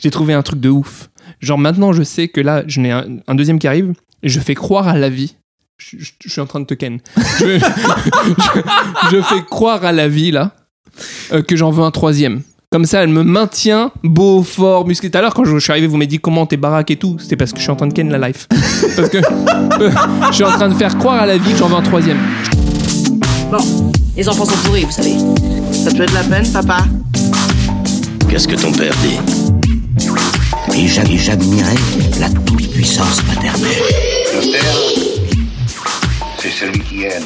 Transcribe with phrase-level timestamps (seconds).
[0.00, 1.10] j'ai trouvé un truc de ouf.
[1.40, 3.92] Genre maintenant, je sais que là, je n'ai un, un deuxième qui arrive
[4.22, 5.36] et je fais croire à la vie.
[5.78, 6.98] Je, je- je suis en train de te ken.
[7.38, 10.52] Je, je- je fais croire à la vie là
[11.32, 12.42] euh, que j'en veux un troisième.
[12.72, 15.10] Comme ça, elle me maintient beau, fort, musclé.
[15.10, 17.16] Tout à l'heure, quand je, suis arrivé, vous m'avez dit comment t'es baraque et tout.
[17.18, 18.46] C'était parce que je suis en train de ken la life.
[18.96, 19.90] Parce que euh,
[20.30, 22.18] je suis en train de faire croire à la vie que j'en veux un troisième.
[23.50, 23.58] Bon,
[24.16, 25.14] les enfants sont pourris, vous savez.
[25.72, 26.84] Ça te fait de la peine, papa?
[28.28, 29.49] Qu'est-ce que ton père dit?
[30.76, 31.74] Et j'a- et j'admirais
[32.18, 33.70] la toute-puissance paternelle.
[34.32, 34.76] Le père,
[36.38, 37.22] c'est celui qui aime.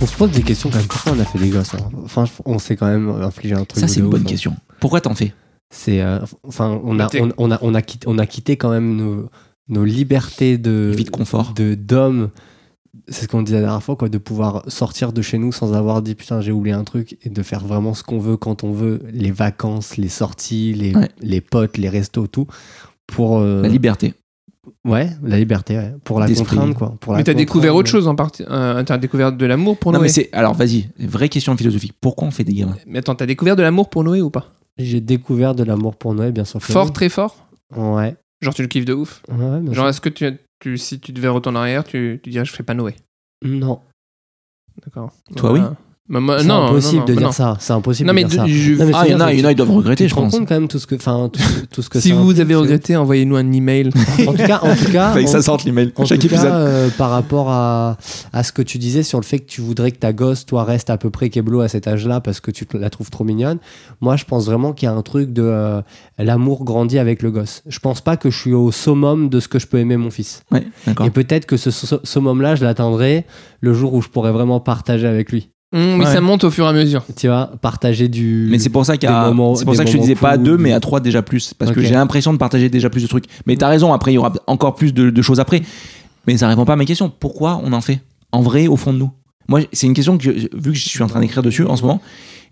[0.00, 0.86] On se pose des questions quand même.
[0.86, 1.88] Pourquoi on a fait des gosses hein?
[2.04, 3.80] Enfin, on s'est quand même infligé un truc.
[3.80, 4.28] Ça, c'est une bonne hein.
[4.28, 4.56] question.
[4.80, 5.32] Pourquoi t'en fais?
[5.70, 8.70] C'est, euh, enfin, on a, on, on a, on a quitté, on a quitté quand
[8.70, 9.28] même nos,
[9.68, 11.52] nos libertés de Vie de confort.
[11.54, 12.30] de d'hommes.
[13.12, 15.74] C'est ce qu'on disait la dernière fois, quoi, de pouvoir sortir de chez nous sans
[15.74, 18.62] avoir dit putain j'ai oublié un truc et de faire vraiment ce qu'on veut quand
[18.64, 21.08] on veut, les vacances, les sorties, les, Ouais.
[21.20, 22.46] les potes, les restos, tout.
[23.08, 24.14] Pour euh, La liberté.
[24.86, 26.56] ouais, la liberté, ouais, pour la D'esprit.
[26.56, 26.94] contrainte quoi.
[27.00, 28.44] Pour la Mais t'as contrainte, découvert autre chose en partie.
[28.48, 30.06] Euh, t'as découvert de l'amour pour Non, Noé.
[30.06, 30.28] mais c'est.
[30.32, 31.94] Alors, vas-y, vraie question philosophique.
[32.00, 32.76] Pourquoi on fait des gamins?
[32.86, 34.52] Mais attends, t'as découvert de l'amour pour Noé ou pas?
[34.78, 36.60] J'ai découvert de l'amour pour Noé, bien sûr.
[36.60, 36.92] que Fort, oui.
[36.92, 37.48] très fort?
[37.76, 38.14] Ouais.
[38.40, 39.20] Genre tu le kiffes de ouf?
[39.28, 40.24] Ouais, bien Genre est-ce que tu,
[40.60, 42.94] tu- si tu devais retourner en arrière, tu, tu dirais je fais pas Noé
[43.42, 43.80] Non.
[44.84, 45.12] D'accord.
[45.36, 45.64] Toi, Voilà.
[45.70, 45.76] Moi,
[46.12, 47.20] C'est non, impossible non, de non.
[47.20, 47.56] dire ça.
[47.60, 48.54] C'est impossible Non, mais de dire de- ça.
[48.54, 49.70] je- Non, mais Ah, il y en a, c'est- il y en a, ils doivent
[49.70, 50.32] regretter, je pense.
[50.36, 52.54] compte quand même tout ce que, enfin, tout, tout ce que Si ça vous avez
[52.56, 53.90] regretté, envoyez-nous un email.
[54.26, 55.92] En tout cas, en tout cas, Fallait que en- ça sorte l'email.
[55.94, 56.48] En Chaque tout épisode.
[56.48, 57.96] cas, euh, par rapport à,
[58.32, 60.64] à ce que tu disais sur le fait que tu voudrais que ta gosse, toi,
[60.64, 63.58] reste à peu près Keblo à cet âge-là parce que tu la trouves trop mignonne,
[64.00, 65.80] moi, je pense vraiment qu'il y a un truc de euh,
[66.18, 67.62] l'amour grandit avec le gosse.
[67.68, 70.10] Je pense pas que je suis au summum de ce que je peux aimer mon
[70.10, 70.42] fils.
[70.50, 71.06] Ouais, d'accord.
[71.06, 73.26] Et peut-être que ce su- summum-là, je l'atteindrai
[73.60, 75.50] le jour où je pourrai vraiment partager avec lui.
[75.72, 76.12] Hum, oui, Ouais.
[76.12, 77.04] ça monte au fur et à mesure.
[77.16, 78.48] Tu vois, partager du.
[78.50, 80.56] Mais c'est pour ça qu'il c'est pour ça que je te disais pas à deux,
[80.56, 81.54] du- mais à trois déjà plus.
[81.54, 83.26] Parce que j'ai l'impression de partager déjà plus de trucs.
[83.46, 85.62] Mais t'as raison, après il y aura encore plus de, de choses après.
[86.26, 87.08] Mais ça répond pas à ma question.
[87.10, 88.00] Pourquoi on en fait
[88.32, 89.10] En vrai, au fond de nous?
[89.48, 91.76] Moi, c'est une question que, je- vu que je suis en train d'écrire dessus en
[91.76, 92.00] ce moment,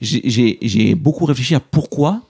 [0.01, 2.23] j'ai- beaucoup réfléchi à pourquoi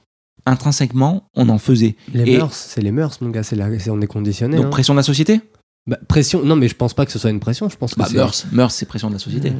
[0.46, 1.96] intrinsèquement on en faisait.
[2.14, 3.42] Les Et- mœurs, c'est les mœurs, mon gars.
[3.42, 3.56] C'est
[3.90, 4.56] on est conditionné.
[4.56, 4.70] Donc hein.
[4.70, 5.40] pression de la société?
[5.86, 6.42] Bah, pression.
[6.44, 7.68] Non, mais je pense pas que ce soit une pression.
[7.68, 9.52] Je pense que Bah, c'est- mœurs, mœurs, c'est pression de la société.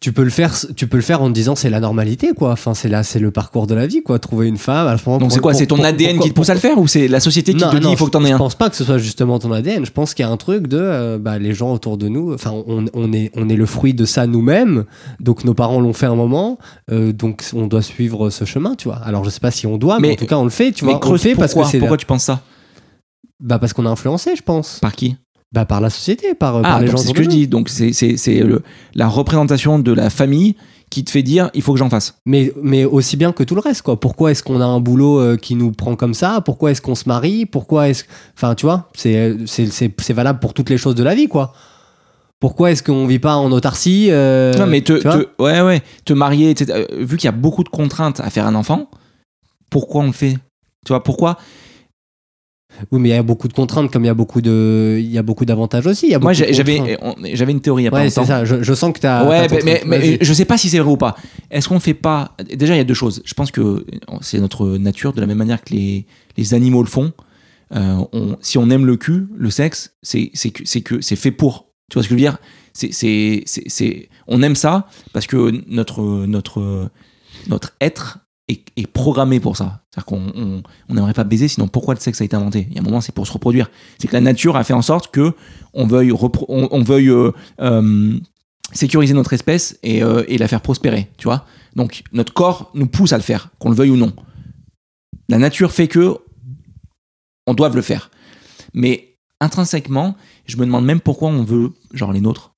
[0.00, 2.52] Tu peux le faire tu peux le faire en te disant c'est la normalité quoi.
[2.52, 4.18] Enfin c'est là c'est le parcours de la vie quoi.
[4.18, 6.34] Trouver une femme à moment- Donc c'est quoi C'est ton pour- ADN pourquoi- qui te
[6.36, 8.10] pousse à le faire ou c'est la société qui Non, te dit il faut que
[8.10, 10.14] t'en je, aies je un pense pas que ce soit justement ton ADN je pense
[10.14, 12.84] qu'il y a un truc de euh, bah, les gens autour de nous enfin on,
[12.94, 14.84] on est on est le fruit de ça nous-mêmes.
[15.20, 16.58] Donc nos parents l'ont fait un moment
[16.92, 18.96] euh, donc on doit suivre ce chemin tu vois.
[18.98, 20.72] Alors je sais pas si on doit mais, Mais- en tout cas on le fait
[20.72, 22.40] tu Mais vois on le creuse, fait parce que pourquoi c'est Pourquoi tu penses ça?
[23.40, 24.78] Bah parce qu'on a influencé je pense.
[24.80, 25.16] Par qui?
[25.52, 27.48] Bah par la société par, par Ah, les gens c'est ce que je dis.
[27.48, 28.44] Donc c'est
[28.94, 30.56] la représentation de la famille
[30.90, 32.18] qui te fait dire il faut que j'en fasse.
[32.26, 33.98] Mais, mais aussi bien que tout le reste, quoi.
[33.98, 36.40] Pourquoi est-ce qu'on a un boulot euh, qui nous prend comme ça?
[36.40, 37.46] Pourquoi est-ce qu'on se marie?
[37.46, 38.04] Pourquoi est-ce.
[38.36, 39.36] Enfin, tu vois, c'est,
[40.10, 41.52] valable pour toutes les choses de la vie, quoi.
[42.40, 44.92] Pourquoi est-ce qu'on vit pas en autarcie euh, non, mais te,
[45.42, 46.86] ouais, ouais, te marier, etc.
[46.92, 48.88] Euh, Vu qu'il y a beaucoup de contraintes à faire un enfant,
[49.70, 50.38] pourquoi on le fait?
[50.86, 51.36] Tu vois, pourquoi
[52.90, 54.96] Oui, mais il y a beaucoup de contraintes, comme il y a beaucoup, de...
[55.00, 56.14] il y a beaucoup d'avantages aussi.
[56.20, 56.98] Moi, j'avais
[57.34, 58.44] j'avais une théorie il y a Ouais, c'est ça.
[58.44, 59.28] Je, je sens que t'as.
[59.28, 61.16] Ouais, t'as ton mais, mais, je sais pas si c'est vrai ou pas.
[61.50, 62.34] Est-ce qu'on fait pas.
[62.54, 63.22] Déjà, il y a deux choses.
[63.24, 63.84] Je pense que
[64.20, 66.06] c'est notre nature, de la même manière que les,
[66.36, 67.12] les animaux le font.
[67.74, 71.16] Euh, on- si on aime le cul, le sexe, c'est c'est que c'est que c'est
[71.16, 71.66] fait pour.
[71.90, 72.38] Tu vois ce que je veux dire?
[72.72, 76.88] C'est c'est c'est c'est- on aime ça parce que notre notre
[77.48, 78.18] notre être
[78.48, 79.82] est, programmé pour ça.
[79.90, 82.66] C'est-à-dire qu'on on n'aimerait pas baiser, sinon pourquoi le sexe a été inventé?
[82.70, 83.70] Il y a un moment, c'est pour se reproduire.
[83.98, 85.34] C'est que la nature a fait en sorte que
[85.74, 86.12] on veuille
[86.48, 88.18] on, veuille euh, euh,
[88.72, 91.44] sécuriser notre espèce et, euh, et la faire prospérer, tu vois?
[91.76, 94.12] Donc notre corps nous pousse à le faire, qu'on le veuille ou non.
[95.28, 96.18] La nature fait que
[97.46, 98.10] on doit le faire.
[98.74, 100.16] Mais intrinsèquement,
[100.46, 102.54] je me demande même pourquoi on veut, genre les nôtres,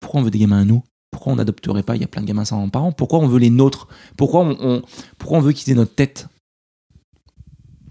[0.00, 0.82] pourquoi on veut des gamins à nous?
[1.10, 2.92] Pourquoi on n'adopterait pas Il y a plein de gamins sans parents.
[2.92, 3.88] Pourquoi on veut les nôtres?
[4.16, 4.82] Pourquoi on, on-
[5.18, 6.28] pourquoi on veut qu'ils aient notre tête?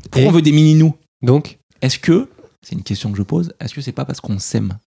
[0.04, 0.94] Pourquoi Et on veut des mini-nous?
[1.22, 2.30] Donc, Est-ce que,
[2.62, 4.78] c'est une question que je pose, est-ce que c'est pas parce qu'on s'aime?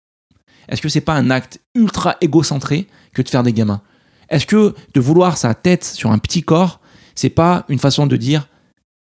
[0.68, 3.82] Est-ce que c'est pas un acte ultra égocentré que de faire des gamins?
[4.28, 6.80] Est-ce que de vouloir sa tête sur un petit corps,
[7.14, 8.48] c'est pas une façon de dire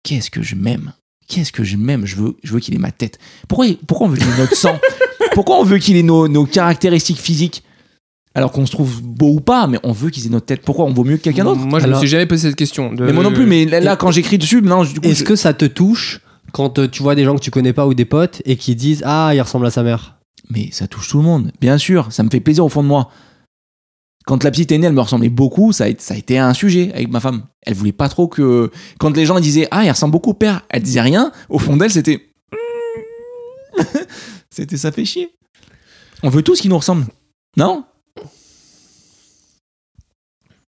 [0.03, 0.93] qu'est-ce que je m'aime?
[1.29, 2.06] Qu'est-ce que je m'aime?
[2.06, 3.19] Je veux, je veux qu'il ait ma tête.
[3.49, 4.79] Pourquoi, pourquoi on veut qu'il ait notre sang?
[5.35, 7.62] Pourquoi on veut qu'il ait nos, nos caractéristiques physiques?
[8.35, 10.62] Alors qu'on se trouve beau ou pas, mais on veut qu'ils aient notre tête.
[10.62, 11.61] Pourquoi on vaut mieux que quelqu'un d'autre?
[11.61, 12.93] Moi, je Alors- me suis jamais posé cette question.
[12.93, 15.21] de- Mais moi non plus, mais là, là, quand j'écris dessus, non, du coup, est-ce
[15.21, 16.21] je- que ça te touche
[16.53, 18.75] quand euh, tu vois des gens que tu connais pas ou des potes et qui
[18.77, 20.17] disent Ah, il ressemble à sa mère?
[20.49, 22.88] Mais ça touche tout le monde, bien sûr, ça me fait plaisir au fond de
[22.88, 23.11] moi.
[24.27, 25.73] Quand la petite est née, elle me ressemblait beaucoup.
[25.73, 27.43] Ça a, été- ça a été un sujet avec ma femme.
[27.62, 28.71] Elle voulait pas trop que.
[28.99, 31.32] Quand les gens disaient Ah, il ressemble beaucoup au père, elle disait rien.
[31.49, 32.21] Au fond d'elle, c'était.
[34.50, 35.31] c'était ça fait chier.
[36.23, 37.06] On veut tous qui nous ressemblent.
[37.56, 37.85] Non?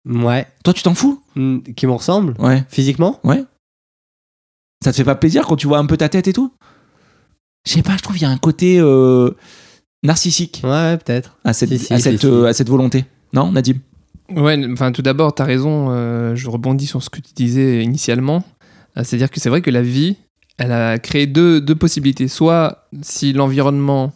[0.08, 0.46] Ouais.
[0.64, 2.64] Toi, tu t'en fous Hmm, Qui me ressemble Ouais.
[2.68, 3.44] Physiquement Ouais.
[4.84, 6.52] Ça te fait pas plaisir quand tu vois un peu ta tête et tout
[7.66, 9.30] Je sais pas, je trouve qu'il y a un côté euh,
[10.02, 11.36] narcissique Ouais, ouais, peut-être.
[11.44, 12.26] à cette, Si, si, à, si, cette, si.
[12.26, 13.04] euh, à cette volonté.
[13.34, 13.74] Non, Nadim
[14.34, 17.82] Ouais, enfin tout d'abord, tu as raison, euh, je rebondis sur ce que tu disais
[17.82, 18.44] initialement.
[18.96, 20.16] Euh, C'est-à-dire que c'est vrai que la vie,
[20.56, 22.28] elle a créé deux, deux possibilités.
[22.28, 24.12] Soit si l'environnement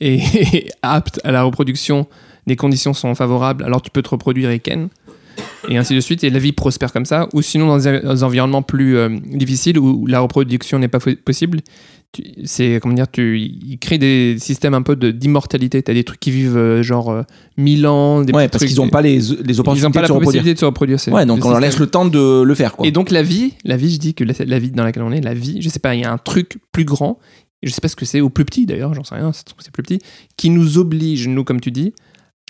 [0.00, 2.06] est apte à la reproduction,
[2.46, 4.88] les conditions sont favorables, alors tu peux te reproduire et ken.
[5.68, 7.28] Et ainsi de suite, et la vie prospère comme ça.
[7.32, 11.60] Ou sinon, dans des environnements plus euh, difficiles où la reproduction n'est pas possible,
[12.44, 15.82] c'est comment dire, tu, ils créent des systèmes un peu d'immortalité.
[15.82, 17.22] Tu as des trucs qui vivent euh, genre euh,
[17.58, 20.02] 1000 ans, des Ouais, parce qu'ils ont pas les, les ils opportunités n'ont pas de
[20.02, 20.24] la se reproduire.
[20.24, 20.98] possibilité de se reproduire.
[21.08, 22.86] Ouais, donc on leur laisse le temps de le faire, quoi.
[22.86, 25.12] Et donc la vie, la vie, je dis que la, la vie dans laquelle on
[25.12, 27.18] est, la vie, je sais pas, il y a un truc plus grand,
[27.62, 29.82] je sais pas ce que c'est, ou plus petit d'ailleurs, j'en sais rien, c'est plus
[29.82, 29.98] petit,
[30.36, 31.92] qui nous oblige, nous comme tu dis,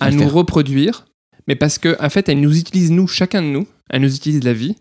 [0.01, 0.33] à À nous faire.
[0.33, 1.07] reproduire,
[1.49, 4.43] mais parce que en fait, elle nous utilise nous, chacun de nous, elle nous utilise
[4.45, 4.77] la vie,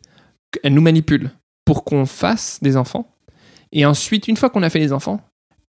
[0.64, 1.32] elle nous manipule
[1.66, 3.08] pour qu'on fasse des enfants,
[3.72, 5.20] et ensuite, une fois qu'on a fait les enfants,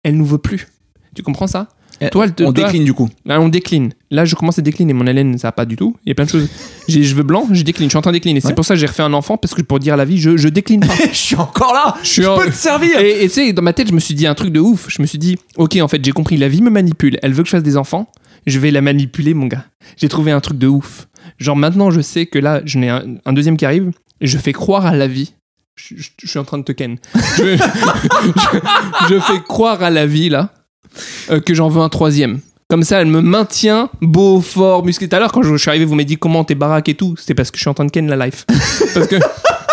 [0.04, 0.68] elle nous veut plus.
[1.14, 1.68] Tu comprends ça?
[2.02, 3.08] Eh, Toi, elle te- on toi- décline du coup.
[3.24, 3.90] Là, on décline.
[4.10, 4.92] Là, je commence à décliner.
[4.92, 5.96] Mon haleine, ça va pas du tout.
[6.04, 6.46] Il y a plein de choses.
[6.88, 7.86] J'ai les cheveux blancs, je décline.
[7.88, 8.42] Je suis en train de décliner.
[8.42, 8.54] C'est Ouais.
[8.54, 10.48] pour ça que j'ai refait un enfant, parce que pour dire la vie, je, je
[10.48, 10.92] décline pas.
[11.10, 13.62] je suis encore là Je suis en- peux te servir Et et tu sais, dans
[13.62, 14.88] ma tête, je me suis dit un truc de ouf.
[14.90, 17.18] Je me suis dit, ok, en fait, j'ai compris, la vie me manipule.
[17.22, 18.10] Elle veut que je fasse des enfants.
[18.46, 19.64] Je vais la manipuler, mon gars.
[19.96, 21.08] J'ai trouvé un truc de ouf.
[21.38, 23.90] Genre maintenant, je sais que là, je n'ai un, deuxième qui arrive.
[24.20, 25.34] Je fais croire à la vie.
[25.74, 26.96] Je, suis en train de te ken.
[29.08, 30.54] Je, fais croire à la vie, là,
[31.28, 32.40] euh, que j'en veux un troisième.
[32.68, 35.06] Comme ça, elle me maintient beau, fort, musclé.
[35.06, 36.94] Tout à l'heure, quand je, je suis arrivé, vous m'avez dit comment t'es baraque et
[36.94, 37.14] tout.
[37.18, 38.46] C'était parce que je suis en train de ken la life.
[38.94, 39.16] Parce que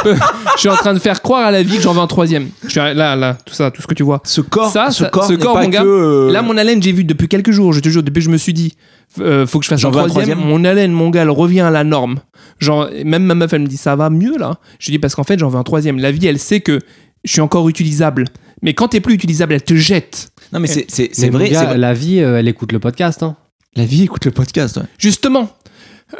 [0.05, 2.49] je suis en train de faire croire à la vie que j'en veux un troisième.
[2.63, 4.21] Je suis là, là, tout ça, tout ce que tu vois.
[4.25, 6.91] Ce corps, Ça, ce ça- corps, ce mon gars, que, euh, Là, mon haleine, j'ai
[6.91, 8.73] vu depuis quelques jours, je te jure, depuis que je me suis dit,
[9.19, 10.11] euh, faut que je fasse J'en un troisième.
[10.25, 10.39] troisième.
[10.39, 12.19] Mon haleine, mon gars, elle revient à la norme.
[12.59, 14.55] Genre, même ma meuf, elle me dit, ça va mieux là?
[14.79, 15.99] Je dis, parce qu'en fait, j'en veux un troisième.
[15.99, 16.79] La vie, elle sait que
[17.23, 18.25] je suis encore utilisable.
[18.61, 20.31] Mais quand t'es plus utilisable, elle te jette.
[20.53, 21.77] Non, mais vrai, c'est vrai.
[21.77, 23.23] La vie, euh, elle écoute le podcast.
[23.23, 23.35] Hein.
[23.75, 24.77] La vie écoute le podcast.
[24.77, 24.83] ouais.
[24.97, 25.49] Justement.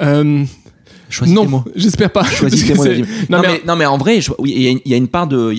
[0.01, 0.43] Euh,
[1.09, 1.63] Choisis tes mots.
[1.65, 2.23] non, j'espère pas.
[2.23, 3.05] Choisis tes mots, C'est- Nadim.
[3.29, 4.93] Non, Non, mais, non, mais en vrai, je- oui, il y, a une- il y
[4.93, 5.53] a une part de.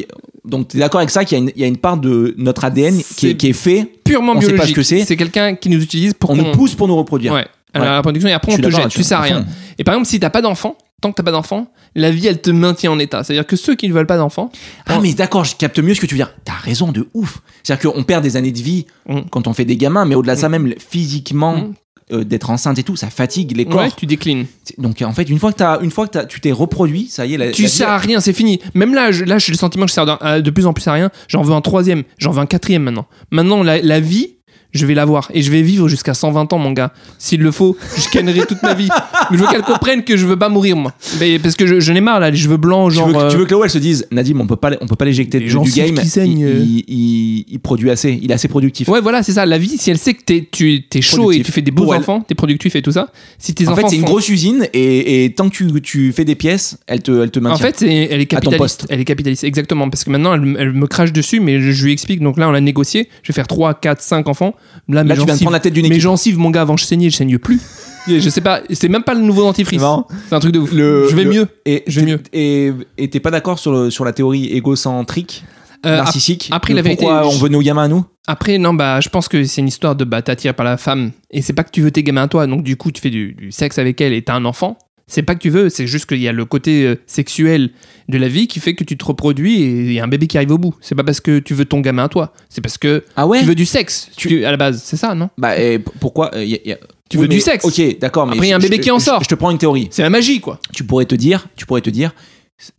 [0.44, 1.96] Donc, tu es d'accord avec ça qu'il y, a une- il y a une part
[1.96, 4.74] de notre ADN qui est, qui est fait, purement on sait pas biologique.
[4.76, 5.04] ce que c'est.
[5.04, 7.32] C'est quelqu'un qui nous utilise pour on nous pousse pour nous reproduire.
[7.32, 7.46] Ouais.
[7.76, 7.80] Ouais.
[7.84, 8.88] la reproduction et après on te jette.
[8.88, 9.44] Tu sais rien.
[9.78, 12.40] Et par exemple, si t'as pas d'enfant, tant que t'as pas d'enfant, la vie elle
[12.40, 13.24] te maintient en état.
[13.24, 14.50] C'est-à-dire que ceux qui ne veulent pas d'enfant,
[14.86, 16.32] Ah, mais d'accord, je capte mieux ce que tu veux dire.
[16.44, 17.40] T'as raison de ouf.
[17.64, 19.22] C'est-à-dire qu'on perd des années de vie Mm.
[19.30, 21.74] quand on fait des gamins, mais au-delà de ça, même physiquement, Mm.
[22.12, 23.80] Euh, d'être enceinte et tout, ça fatigue les corps.
[23.82, 24.46] ouais, tu déclines.
[24.78, 27.38] Donc, en fait, une fois que, une fois que tu t'es reproduit, ça y est,
[27.38, 28.60] la, tu la sers à rien, c'est fini.
[28.74, 30.72] Même là, je, là, j'ai le sentiment que je sers de, à de plus en
[30.72, 31.10] plus à rien.
[31.28, 33.06] J'en veux un troisième, j'en veux un quatrième maintenant.
[33.30, 34.36] Maintenant, la, la vie,
[34.74, 36.92] je vais l'avoir et je vais vivre jusqu'à 120 ans, mon gars.
[37.18, 38.88] S'il le faut, je cannerai toute ma vie.
[39.30, 40.92] Mais je veux qu'elle comprenne que je veux pas mourir, moi.
[41.20, 43.06] Mais parce que je, je n'ai marre là, les cheveux blancs, Tu genre.
[43.08, 44.86] veux, que- euh, tu veux que Léo, elle se dise, Nadim, on peut pas, on
[44.86, 45.94] peut pas l'éjecter du, du game.
[45.96, 46.58] il, euh.
[46.60, 48.88] il- il- il produit assez, il est assez productif.
[48.88, 49.46] Ouais, voilà, c'est ça.
[49.46, 51.40] La vie, si elle sait que t'es, tu es chaud Productif.
[51.40, 53.72] et tu fais des beaux Pour enfants, t'es productif et tout ça, si tes en
[53.72, 56.78] enfants fait, c'est une grosse usine et, et tant que tu, tu fais des pièces,
[56.86, 57.54] elle te, elle te maintient.
[57.56, 58.58] En fait, elle est À ton capitaliste.
[58.58, 58.86] poste.
[58.90, 59.88] Elle est capitaliste, exactement.
[59.88, 62.20] Parce que maintenant, elle, elle me crache dessus, mais je, je lui explique.
[62.20, 63.08] Donc là, on a négocié.
[63.22, 64.54] Je vais faire 3, 4, 5 enfants.
[64.88, 66.84] Là, Là, mes de gencives- prendre la tête d'une Mes gencives, mon gars, avant je
[66.84, 67.60] saignais, je saigne plus.
[68.06, 69.80] Je sais pas, c'est même pas le nouveau dentifrice.
[70.28, 70.72] C'est un truc de ouf.
[70.72, 71.46] Le- je vais le- mieux.
[71.64, 72.86] Et Je vais t'es- mieux.
[72.98, 75.44] Et t'es pas d'accord sur, le- sur la théorie égocentrique,
[75.86, 76.48] Euh, narcissique?
[76.52, 78.04] après, la vérité, Pourquoi on veut nos gamins à nous?
[78.26, 81.12] Après, non, bah, je pense que c'est une histoire de bah, t'attirer par la femme.
[81.30, 82.46] Et c'est pas que tu veux tes gamins à toi.
[82.46, 84.76] Donc, du coup, tu fais du, du sexe avec elle et t'as un enfant.
[85.06, 87.70] C'est pas que tu veux, c'est juste qu'il y a le côté euh, sexuel
[88.08, 90.26] de la vie qui fait que tu te reproduis et il y a un bébé
[90.26, 90.74] qui arrive au bout.
[90.80, 92.32] C'est pas parce que tu veux ton gamin à toi.
[92.48, 94.08] C'est parce que Ah ouais tu veux du sexe.
[94.16, 95.28] Tu, à la base, c'est ça, non?
[95.36, 96.78] Bah, et pourquoi euh, y a- y a-
[97.10, 97.64] Tu Oui, veux du sexe.
[97.66, 98.26] Ok, d'accord.
[98.26, 99.22] mais Après, il y a un bébé je- qui en sort.
[99.22, 99.88] Je te prends une théorie.
[99.90, 100.58] C'est la magie, quoi.
[100.72, 102.14] Tu pourrais te dire, tu pourrais te dire,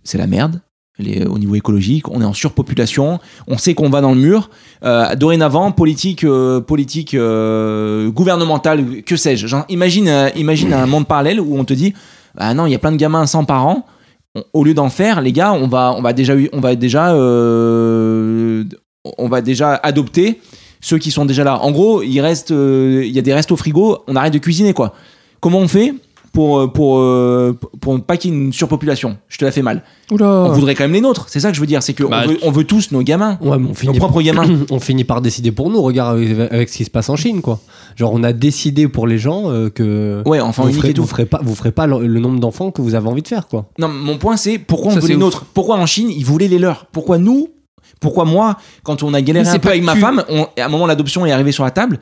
[0.04, 0.62] c'est la merde.
[0.98, 4.50] Les- au niveau écologique, on est en surpopulation, on sait qu'on va dans le mur.
[4.84, 9.46] Euh, dorénavant, politique, euh, politique euh, gouvernementale, que sais-je.
[9.70, 11.94] Imagine, imagine un monde parallèle où on te dit,
[12.38, 13.86] ah non, il y a plein de gamins sans parents.
[14.54, 18.66] Au lieu d'en faire, les gars, on va, on va déjà, on va déjà, euh,
[19.18, 20.42] on va déjà adopter
[20.82, 21.60] ceux qui sont déjà là.
[21.62, 24.94] En gros, euh, il y a des restes au frigo, on arrête de cuisiner quoi.
[25.40, 25.94] Comment on fait?
[26.36, 29.18] Pour, euh, pour, euh, pour pas qu'il y ait une surpopulation.
[29.30, 29.82] Je te la fais mal.
[30.12, 30.28] Oula.
[30.28, 31.26] On voudrait quand même les nôtres.
[31.30, 31.82] C'est ça que je veux dire.
[31.82, 33.40] C'est qu'on Bah, veut, on veut tous nos gamins.
[33.42, 34.46] Ouais, mais on Nos propres gamins.
[34.70, 35.82] on finit par décider pour nous.
[35.82, 37.60] Regarde avec, avec ce qui se passe en Chine, quoi.
[37.96, 41.02] Genre, on a décidé pour les gens euh, que Ouais, enfant vous ferez, et tout.
[41.02, 43.28] vous ferez pas, vous ferez pas le, le nombre d'enfants que vous avez envie de
[43.28, 43.66] faire, quoi.
[43.80, 45.22] Non, mon point c'est pourquoi on Ça, veut les ouf.
[45.22, 45.46] nôtres?
[45.54, 46.86] Pourquoi en Chine ils voulaient les leurs?
[46.88, 47.48] Pourquoi nous?
[48.02, 50.66] Pourquoi moi, quand on a galéré un c'est peu pas avec ma femme, on- à
[50.66, 52.00] un moment l'adoption est arrivée sur la table,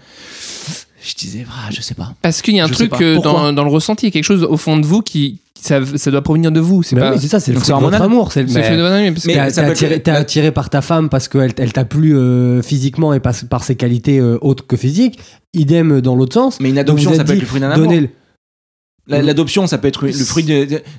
[1.05, 2.13] je disais, ah, je sais pas.
[2.21, 4.13] Parce qu'il y a un Je truc euh, dans, dans le ressenti, il y a
[4.13, 5.39] quelque chose au fond de vous qui.
[5.61, 6.83] Ça, ça doit provenir de vous.
[6.83, 7.11] C'est pas.
[7.13, 8.31] oui, c'est ça, c'est le fruit de votre amour.
[8.33, 11.07] C'est le- fait de parce que- Mais T'es attiré, être- t'es attiré par ta femme
[11.09, 14.75] parce qu'elle elle t'a plu euh, physiquement et par, par ses qualités euh, autres que
[14.75, 15.19] physiques.
[15.53, 16.59] Idem dans l'autre sens.
[16.59, 17.85] Mais une adoption, ça peut être le fruit d'un amour.
[17.87, 18.09] donnez le-
[19.07, 20.43] La- L'adoption, ça peut être le fruit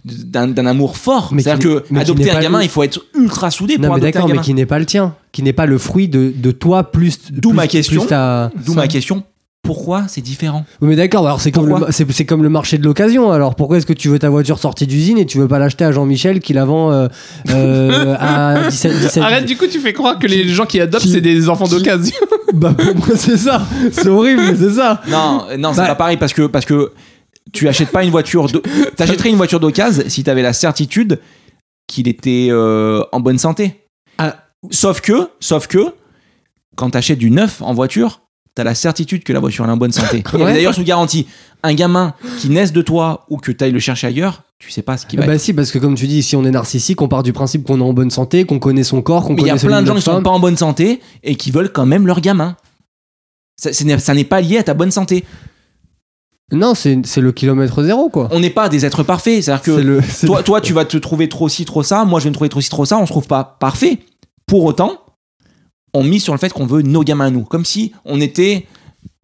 [0.04, 1.30] d'un amour fort.
[1.32, 4.08] Mais C'est-à-dire que adopter un gamin, le- il faut être ultra soudé Non, pour adopter
[4.08, 4.42] un d'accord, mais gamin.
[4.44, 5.14] qui n'est pas le tien.
[5.32, 7.18] Qui n'est pas le fruit de, de toi plus.
[7.30, 8.00] D'où ma question.
[8.02, 9.24] plus ta- D'où ma question.
[9.64, 12.78] Pourquoi c'est différent Oui, mais d'accord, alors c'est comme, le, c'est, c'est comme le marché
[12.78, 13.32] de l'occasion.
[13.32, 15.84] Alors pourquoi est-ce que tu veux ta voiture sortie d'usine et tu veux pas l'acheter
[15.84, 17.08] à Jean-Michel qui la vend euh,
[17.50, 21.02] euh, à 17, 17 Arrête, du coup, tu fais croire que les gens qui adoptent,
[21.04, 22.14] qui- c'est des enfants d'occasion.
[22.52, 23.62] Bah pour moi c'est ça.
[23.90, 25.00] C'est horrible, mais c'est ça.
[25.08, 26.92] Non, non, c'est Bah- pas pareil parce que parce que
[27.52, 28.46] tu achètes pas une voiture.
[28.46, 28.62] De...
[28.96, 31.18] T'achèterais une voiture d'occasion si t'avais la certitude
[31.88, 33.80] qu'il était euh, en bonne santé.
[34.18, 34.36] Ah.
[34.70, 35.78] Sauf que, sauf que,
[36.76, 38.20] quand t'achètes du neuf en voiture,
[38.54, 40.22] t'as la certitude que la voiture est en bonne santé.
[40.32, 41.26] D'ailleurs, sous garantie,
[41.62, 44.96] un gamin qui naisse de toi ou que t'ailles le chercher ailleurs, tu sais pas
[44.96, 45.40] ce qu'il va Bah être.
[45.40, 47.80] si, parce que comme tu dis, si on est narcissique, on part du principe qu'on
[47.80, 49.82] est en bonne santé, qu'on connaît son corps, qu'on Mais il y connaît a plein
[49.82, 52.56] de gens qui sont pas en bonne santé et qui veulent quand même leur gamin.
[53.56, 55.24] Ça, n'est- ça n'est pas lié à ta bonne santé.
[56.52, 58.28] Non, c'est, le kilomètre zéro quoi.
[58.30, 59.42] On n'est pas des êtres parfaits.
[59.42, 62.04] C'est-à-dire que le, toi, le- toi, tu vas te trouver trop ci, trop ça.
[62.04, 62.98] Moi, je vais me trouver trop ci, trop ça.
[62.98, 63.98] On se trouve pas parfait.
[64.46, 64.98] Pour autant,
[65.94, 67.44] on mise sur le fait qu'on veut nos gamins à nous.
[67.44, 68.66] Comme si on était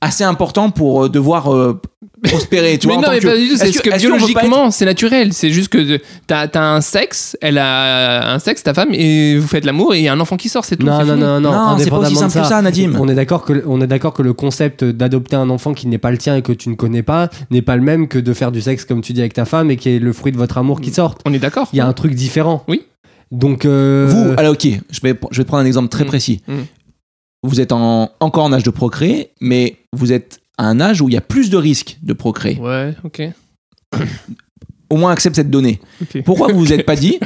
[0.00, 1.78] assez important pour euh, devoir euh,
[2.22, 2.78] prospérer.
[2.78, 3.56] Tu mais vois, non, mais que- pas du tout.
[3.58, 5.34] C'est ce que- être- biologiquement, c'est naturel.
[5.34, 9.46] C'est juste que t'as as un sexe, elle a un sexe, ta femme, et vous
[9.46, 10.86] faites l'amour, et il y a un enfant qui sort, c'est tout.
[10.86, 11.20] Non, c'est non, fini.
[11.26, 12.94] non, non, Non, c'est pas aussi simple que ça, Nadim.
[12.98, 15.98] On est d'accord que, on est d'accord que le concept d'adopter un enfant qui n'est
[15.98, 18.32] pas le tien et que tu ne connais pas n'est pas le même que de
[18.32, 20.38] faire du sexe comme tu dis avec ta femme et qui est le fruit de
[20.38, 21.16] votre amour qui sort.
[21.26, 21.68] On est d'accord.
[21.74, 22.64] Il y a un truc différent.
[22.68, 22.82] Oui.
[23.30, 26.08] Donc, euh, Vous, alors ok, je vais, je vais te prendre un exemple très Mm.
[26.08, 26.40] précis.
[26.48, 26.54] Mm.
[27.42, 31.08] Vous êtes en- encore en âge de procréer, mais vous êtes à un âge où
[31.08, 32.58] il y a plus de risques de procréer.
[32.58, 33.22] Ouais, ok.
[34.90, 35.80] Au moins accepte cette donnée.
[36.24, 37.18] Pourquoi vous vous êtes pas dit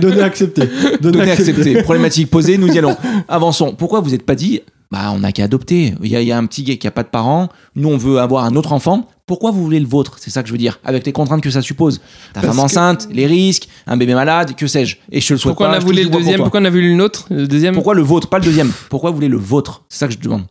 [0.00, 0.62] donner accepter.
[1.00, 1.82] Donnez accepté.
[1.82, 2.96] Problématique posée, nous y allons.
[3.28, 3.74] Avançons.
[3.76, 5.94] Pourquoi vous n'êtes pas dit Bah, on n'a qu'à adopter.
[6.02, 7.50] Il y, a, il y a un petit gars qui a pas de parents.
[7.76, 9.06] Nous, on veut avoir un autre enfant.
[9.28, 10.16] Pourquoi vous voulez le vôtre?
[10.18, 10.80] C'est ça que je veux dire.
[10.82, 11.98] Avec les contraintes que ça suppose.
[12.32, 14.96] Ta Parce femme que- enceinte, les risques, un bébé malade, que sais-je.
[15.12, 15.76] Et je te le souhaite Pourquoi on pas.
[15.76, 16.40] a voulu le deuxième.
[16.40, 17.74] Pourquoi on a voulu le nôtre Le deuxième?
[17.74, 18.72] Pourquoi le vôtre Pas le deuxième?
[18.88, 19.84] Pourquoi vous voulez le vôtre?
[19.88, 20.46] C'est ça que je te demande.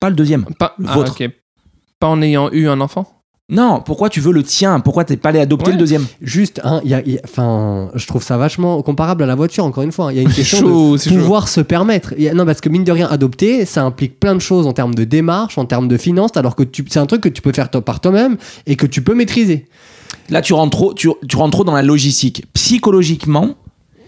[0.00, 0.44] Pas le deuxième.
[0.58, 1.16] Pas, Le ah, vôtre.
[2.00, 3.23] Pas en ayant eu un enfant?
[3.50, 4.80] Non, pourquoi tu veux le tien?
[4.80, 5.72] Pourquoi t'es pas allé adopter Ouais.
[5.72, 6.06] le deuxième?
[6.22, 9.66] Juste, hein, y a- y a- enfin, je trouve ça vachement comparable à la voiture,
[9.66, 10.14] encore une fois.
[10.14, 11.10] Il y a une question chaud, de chaud.
[11.10, 12.14] pouvoir se permettre.
[12.18, 14.94] A- non, parce que mine de rien, adopter, ça implique plein de choses en termes
[14.94, 17.52] de démarche, en termes de finances, alors que tu- c'est un truc que tu peux
[17.52, 19.66] faire par toi-même et que tu peux maîtriser.
[20.30, 22.46] Là, tu rentres trop, tu, tu rentres trop dans la logistique.
[22.54, 23.56] Psychologiquement,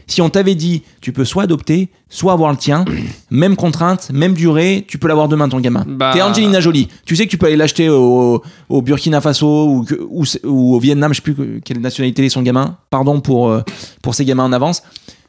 [0.07, 2.85] si on t'avait dit, tu peux soit adopter, soit avoir le tien,
[3.31, 5.85] même contrainte, même durée, tu peux l'avoir demain ton gamin.
[5.87, 6.89] Bah- T'es Angelina Jolie.
[7.05, 10.75] Tu sais que tu peux aller l'acheter au, au Burkina Faso ou, que- ou, ou
[10.77, 12.77] au Vietnam, je sais plus que- quelle nationalité est son gamin.
[12.91, 13.63] Pardon pour, euh,
[14.03, 14.83] pour ces gamins en avance.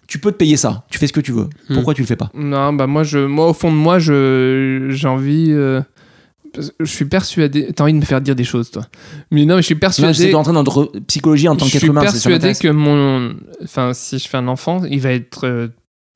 [0.07, 0.83] Tu peux te payer ça.
[0.89, 1.49] Tu fais ce que tu veux.
[1.69, 1.73] Hmm.
[1.75, 2.29] Pourquoi tu le fais pas?
[2.33, 5.47] Non, bah moi, je, moi au fond de moi, je, j'ai envie.
[5.49, 5.81] euh,
[6.79, 7.71] je suis persuadé.
[7.75, 8.83] T'as envie de me faire dire des choses, toi.
[9.31, 10.13] Mais non, mais je suis persuadé.
[10.13, 12.01] j'essaie d'entrer dans notre psychologie en tant je qu'être suis humain.
[12.01, 13.35] c'est- ça persuadé que mon.
[13.63, 15.67] Enfin, si je fais un enfant, il va être euh,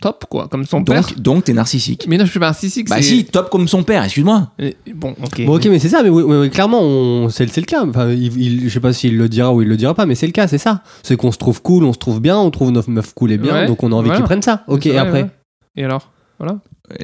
[0.02, 1.08] top, quoi, comme son père.
[1.18, 2.06] Donc, t'es narcissique.
[2.08, 2.90] Mais non, je suis pas narcissique.
[2.90, 4.50] Bah si, top comme son père, excuse-moi.
[4.60, 5.46] Euh, Bon, ok.
[5.46, 7.86] Bon, ok, mais c'est ça, mais oui, oui, oui, clairement, on- c'est le cas.
[7.88, 10.16] Enfin, il, il- je sais pas s'il le dira ou il le dira pas, mais
[10.16, 10.82] c'est le cas, c'est ça.
[11.04, 13.38] C'est qu'on se trouve cool, on se trouve bien, on trouve nos meufs cool et
[13.38, 14.16] bien, Ouais, donc on a envie voilà.
[14.18, 14.64] qu'ils prennent ça.
[14.68, 15.30] Ok, et après ouais.
[15.76, 16.12] Et alors?
[16.40, 16.58] Voilà.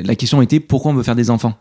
[0.03, 1.53] La question était pourquoi on veut faire des enfants?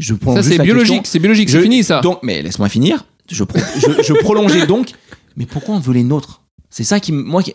[0.00, 1.06] Je prends Ça, c'est biologique.
[1.06, 1.48] C'est biologique.
[1.50, 2.00] C'est Je- fini, ça.
[2.00, 3.04] Donc, mais laisse-moi finir.
[3.30, 4.92] Je, pro- je, je prolongeais donc.
[5.36, 6.42] Mais pourquoi on veut les nôtres?
[6.70, 7.54] C'est ça qui, moi, qui-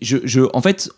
[0.00, 0.88] je, en fait,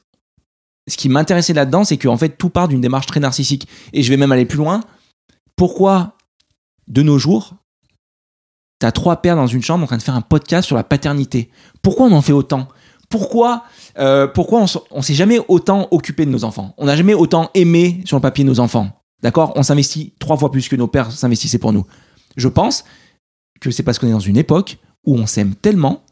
[0.88, 3.66] ce qui m'intéressait là-dedans, c'est que en fait, tout part d'une démarche très narcissique.
[3.92, 4.82] Et je vais même aller plus loin.
[5.56, 6.16] Pourquoi,
[6.86, 7.54] de nos jours,
[8.78, 11.50] t'as trois pères dans une chambre en train de faire un podcast sur la paternité?
[11.82, 12.68] Pourquoi on en fait autant?
[13.08, 13.64] Pourquoi,
[13.98, 16.74] euh, pourquoi on s'est jamais autant occupé de nos enfants?
[16.78, 19.03] On n'a jamais autant aimé sur le papier nos enfants?
[19.24, 19.52] D'accord?
[19.56, 21.84] On s'investit trois fois plus que nos pères s'investissaient pour nous.
[22.36, 22.84] Je pense
[23.60, 26.04] que c'est parce qu'on est dans une époque où on s'aime tellement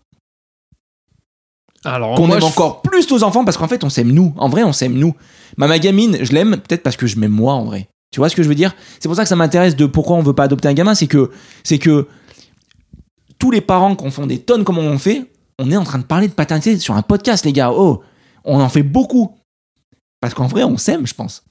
[1.85, 4.33] Alors, qu'on aime je- encore plus nos enfants parce qu'en fait on s'aime nous.
[4.39, 5.15] En vrai on s'aime nous.
[5.57, 7.89] Ma, ma gamine, je l'aime peut-être parce que je m'aime moi en vrai.
[8.13, 8.75] Tu vois ce que je veux dire?
[9.01, 11.07] C'est pour ça que ça m'intéresse de pourquoi on veut pas adopter un gamin, c'est
[11.07, 11.31] que
[11.65, 12.09] c'est que
[13.39, 15.85] tous les parents qui en font des tonnes comme on en fait, on est en
[15.85, 17.73] train de parler de paternité sur un podcast, les gars.
[17.73, 18.03] Oh,
[18.45, 19.37] on en fait beaucoup.
[20.21, 21.43] Parce qu'en vrai, on s'aime, je pense.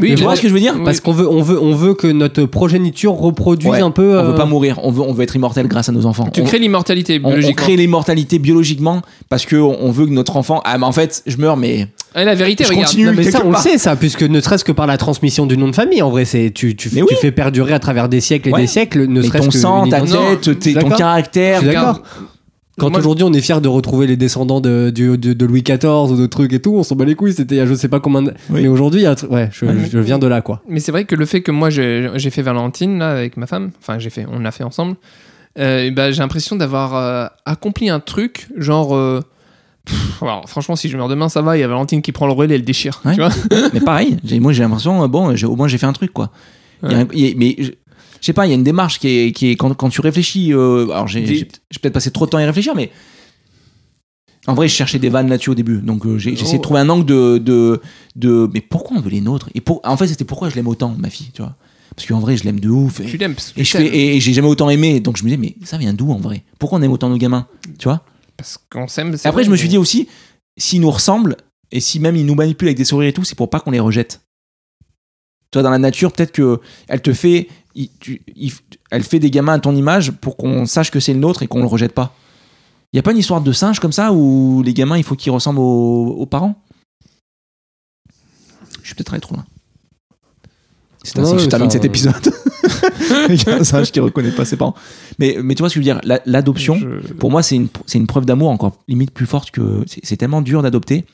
[0.00, 0.74] Oui, tu vois ce que je veux dire?
[0.84, 4.18] Parce qu'on veut, on veut, on veut que notre progéniture reproduise Ouais, un peu.
[4.18, 6.28] On veut euh, pas mourir, on veut, on veut être immortel grâce à nos enfants.
[6.32, 7.62] Tu On- crées l'immortalité on, on biologiquement.
[7.64, 10.60] crée l'immortalité biologiquement parce que on veut que notre enfant.
[10.64, 12.86] Ah, mais en fait, je meurs, mais Ah, la vérité, Je regarde.
[12.86, 13.06] continue.
[13.06, 15.56] Non, mais ça, on le sait, ça, puisque ne serait-ce que par la transmission du
[15.56, 17.16] nom de famille, en vrai, c'est tu, tu, Mais tu oui.
[17.20, 18.60] fais perdurer à travers des siècles et Ouais.
[18.62, 21.62] des siècles, ne serait-ce ton que sang, une ta tête, ton caractère.
[21.62, 22.02] D'accord.
[22.76, 25.62] Quand Moi, aujourd'hui on est fier de retrouver les descendants de, du- de, de Louis
[25.62, 27.66] XIV ou de trucs et tout, on s'en bat les couilles, c'était il y a
[27.66, 28.32] je sais pas combien de...
[28.50, 28.62] Oui.
[28.62, 30.60] Mais aujourd'hui, il y a un truc- ouais, je, viens de là, quoi.
[30.68, 33.46] Mais c'est vrai que le fait que moi j'ai j'ai fait Valentine là avec ma
[33.46, 34.96] femme, enfin j'ai fait, on l'a fait ensemble.
[35.58, 38.96] euh, et ben, j'ai l'impression d'avoir euh, accompli un truc genre.
[38.96, 39.20] euh,
[39.84, 41.56] pff, alors, franchement, si je meurs demain, ça va.
[41.56, 43.00] Il y a Valentine qui prend le relais et elle déchire.
[43.04, 43.14] Ouais.
[43.14, 43.30] Tu vois
[43.72, 46.32] mais pareil, j'ai- moi j'ai l'impression, bon, j'ai- au moins j'ai fait un truc quoi.
[46.82, 47.56] Il y a un- il y a- mais
[48.24, 50.00] je sais pas, il y a une démarche qui est, qui est quand, quand tu
[50.00, 50.54] réfléchis.
[50.54, 52.90] euh, alors j'ai Des- peut-être passé trop de temps à y réfléchir, mais
[54.46, 56.62] en vrai, je cherchais des vannes là-dessus au début, donc euh, j'ai essayé de Oh.
[56.62, 57.82] trouver un angle de, de,
[58.16, 58.48] de.
[58.54, 59.50] Mais pourquoi on veut les nôtres?
[59.54, 61.54] Et pour, en fait, c'était pourquoi je l'aime autant, ma fille, tu vois?
[61.94, 63.00] Parce qu'en vrai, je l'aime de ouf.
[63.00, 63.92] et- Tu l'aimes Et tu je fais, t'aimes.
[63.94, 66.18] et, et j'ai jamais autant aimé, donc je me disais, mais ça vient d'où en
[66.18, 66.44] vrai?
[66.58, 67.46] Pourquoi on aime autant nos gamins
[67.78, 68.02] Tu vois?
[68.38, 69.14] Parce qu'on s'aime.
[69.14, 70.08] Après, vrai, je me suis dit aussi,
[70.58, 71.36] s'ils nous ressemblent,
[71.70, 73.70] et si même ils nous manipulent avec des sourires et tout, c'est pour pas qu'on
[73.70, 74.20] les rejette.
[75.50, 78.52] Tu vois, dans la nature, peut-être que elle te fait, il- tu- il-
[78.90, 81.46] elle fait des gamins à ton image pour qu'on sache que c'est le nôtre et
[81.46, 82.14] qu'on le rejette pas.
[82.92, 85.16] Il y a pas une histoire de singe comme ça où les gamins, il faut
[85.16, 86.54] qu'ils ressemblent aux, aux parents?
[88.82, 89.44] Je suis peut-être allé trop loin.
[91.02, 92.14] C'est ainsi Ouais, que je termine ça, cet euh, épisode.
[93.28, 94.74] Il y a un singe qui reconnaît pas ses parents.
[95.18, 96.00] Mais, mais tu vois ce que je veux dire?
[96.04, 99.84] La- L'adoption, Je- pour moi, c'est une, preuve d'amour encore limite plus forte que.
[100.02, 101.04] C'est tellement dur d'adopter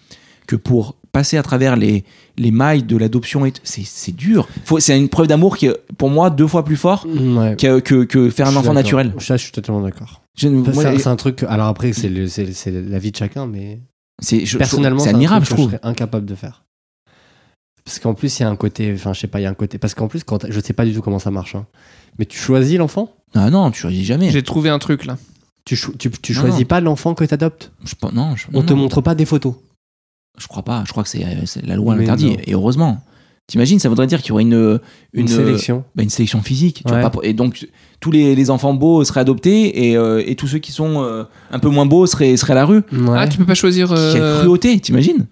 [0.50, 2.04] que pour passer à travers les,
[2.36, 4.48] les mailles de l'adoption, c'est c'est dur.
[4.78, 7.56] C'est une preuve d'amour qui est, pour moi, deux fois plus fort Ouais.
[7.56, 9.12] que, que, que faire un Je enfant naturel.
[9.18, 10.22] Ça, je suis totalement d'accord.
[10.36, 11.36] Je- c'est- un truc.
[11.36, 13.80] que- Alors après, c'est le- c'est c'est la vie de chacun, mais
[14.20, 15.70] c'est je- je- personnellement, c'est un admirable, je truc que trouve.
[15.78, 16.64] serais incapable de faire.
[17.84, 18.92] Parce qu'en plus, il y a un côté.
[18.94, 19.78] Enfin, je sais pas, il y a un côté.
[19.78, 21.54] Parce qu'en plus, quand je sais pas du tout comment ça marche.
[21.54, 21.66] hein.
[22.18, 23.14] Mais tu choisis l'enfant?
[23.34, 24.30] Ah non, tu choisis jamais.
[24.30, 25.16] J'ai trouvé un truc là.
[25.64, 26.66] Tu, cho- tu, tu Non, choisis non.
[26.66, 27.72] pas l'enfant que t'adoptes?
[27.84, 28.80] Je, pas- non, je, On non, te non.
[28.80, 29.54] montre pas des photos.
[30.40, 30.82] Je crois pas.
[30.86, 32.36] Je crois que c'est c'est- la loi l'interdit.
[32.46, 33.02] Et heureusement.
[33.46, 34.78] T'imagines, ça voudrait dire qu'il y aurait une,
[35.12, 35.82] Une, sélection.
[35.96, 36.82] bah, une sélection physique.
[36.84, 37.02] tu vois, Ouais.
[37.02, 37.66] pas pour- et donc,
[37.98, 41.24] tous les, les enfants beaux seraient adoptés et, euh, et tous ceux qui sont euh,
[41.50, 42.82] un peu moins beaux seraient, seraient à la rue.
[42.92, 43.16] Ouais.
[43.16, 43.90] Ah, tu peux pas choisir.
[43.90, 45.26] euh, Quelle cruauté, t'imagines?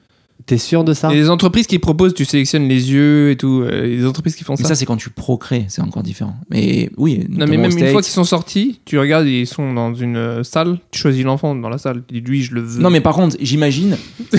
[0.46, 1.12] T'es sûr de ça?
[1.12, 3.62] Et les entreprises qui proposent, tu sélectionnes les yeux et tout.
[3.62, 4.70] euh, les entreprises qui font Mais ça.
[4.70, 6.34] ça, c'est quand tu procrées, c'est encore différent.
[6.50, 9.94] Mais oui, non, mais même une fois qu'ils sont sortis, tu regardes, ils sont dans
[9.94, 12.02] une euh, salle, tu choisis l'enfant dans la salle.
[12.08, 12.80] Tu dis, lui, je le veux.
[12.82, 13.96] Non, mais par contre, j'imagine.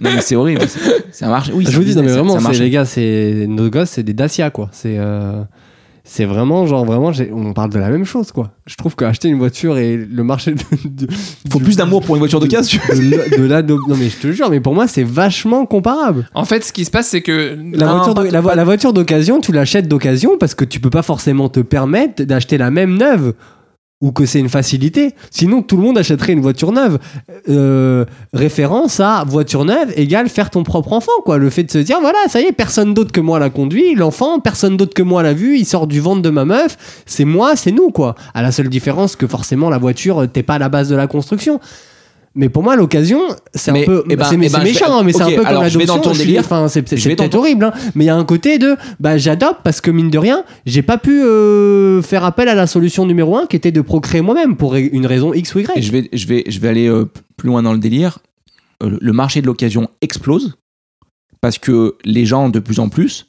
[0.00, 0.62] non, mais c'est horrible.
[0.68, 1.50] c'est- Ça marche.
[1.54, 4.02] Oui, Je vous dis, non, mais ça- vraiment, ça les gars, c'est nos gosses, c'est
[4.02, 4.68] des Dacia, quoi.
[4.72, 5.42] C'est euh,
[6.10, 8.50] c'est vraiment, genre, vraiment, on parle de la même chose, quoi.
[8.66, 10.58] Je trouve qu'acheter une voiture et le marché de.
[11.06, 11.12] de-
[11.50, 12.68] Faut du- plus d'amour pour une voiture de casse.
[12.68, 12.94] tu vois.
[12.96, 16.26] de la- de Non, mais je te jure, mais pour moi, c'est vachement comparable.
[16.34, 17.58] En fait, ce qui se passe, c'est que.
[17.74, 21.02] La Non, voiture, pas- la voiture d'occasion, tu l'achètes d'occasion parce que tu peux pas
[21.02, 23.34] forcément te permettre d'acheter la même neuve
[24.00, 25.14] ou que c'est une facilité.
[25.30, 26.98] Sinon, tout le monde achèterait une voiture neuve.
[27.48, 31.38] Euh, référence à voiture neuve égale faire ton propre enfant, quoi.
[31.38, 33.94] Le fait de se dire, voilà, ça y est, personne d'autre que moi l'a conduit,
[33.96, 37.24] l'enfant, personne d'autre que moi l'a vu, il sort du ventre de ma meuf, c'est
[37.24, 38.14] moi, c'est nous, quoi.
[38.34, 41.08] À la seule différence que forcément, la voiture, t'es pas à la base de la
[41.08, 41.60] construction.
[42.34, 43.20] Mais pour moi, l'occasion,
[43.54, 44.04] c'est un peu.
[44.08, 46.00] eh ben, c'est eh ben, vais- méchant, hein, mais c'est un peu comme l'adoption.
[46.38, 48.76] Enfin, c'est peut-être horrible, hein, mais il y a un côté de.
[49.00, 52.66] Bah, j'adopte parce que mine de rien, j'ai pas pu euh, faire appel à la
[52.66, 55.82] solution numéro un qui était de procréer moi-même pour une raison X ou Et Y.
[55.82, 58.18] je vais, je vais, je vais aller euh, plus loin dans le délire.
[58.82, 60.56] Euh, le marché de l'occasion explose
[61.40, 63.26] parce que les gens, de plus en plus,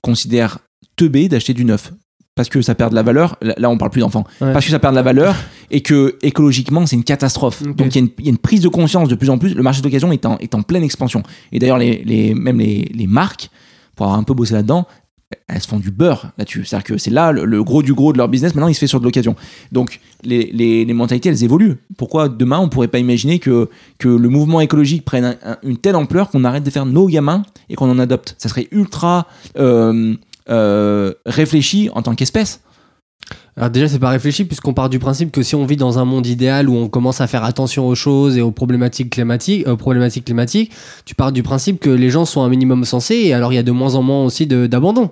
[0.00, 0.58] considèrent
[0.96, 1.92] teubé d'acheter du neuf.
[2.38, 3.36] Parce que ça perd de la valeur.
[3.42, 4.24] Là, on parle plus d'enfants.
[4.40, 4.52] Ouais.
[4.52, 5.34] Parce que ça perd de la valeur
[5.70, 7.62] et que écologiquement, c'est une catastrophe.
[7.64, 9.38] Donc, il y, a une- il y a une prise de conscience de plus en
[9.38, 9.54] plus.
[9.54, 11.22] Le marché d'occasion est en, est en pleine expansion.
[11.52, 13.50] Et d'ailleurs, les, les- même les, les marques,
[13.96, 14.86] pour avoir un peu bossé là-dedans,
[15.46, 16.64] elles se font du beurre là-dessus.
[16.64, 18.54] C'est-à-dire que c'est là le, le gros du gros de leur business.
[18.54, 19.36] Maintenant, il se fait sur de l'occasion.
[19.72, 21.74] Donc, les, mentalités, elles évoluent.
[21.98, 25.76] Pourquoi demain, on pourrait pas imaginer que, que le mouvement écologique prenne un- un- une
[25.76, 28.36] telle ampleur qu'on arrête de faire nos gamins et qu'on en adopte?
[28.38, 29.26] Ça serait ultra
[29.58, 30.14] euh,
[30.50, 32.60] euh, réfléchi en tant qu'espèce.
[33.56, 36.04] Alors déjà, c'est pas réfléchi puisqu'on part du principe que si on vit dans un
[36.04, 39.76] monde idéal où on commence à faire attention aux choses et aux problématiques climatiques, euh,
[39.76, 40.72] problématiques climatiques,
[41.04, 43.58] tu pars du principe que les gens sont un minimum sensés et alors il y
[43.58, 45.10] a de moins en moins aussi d'abandon.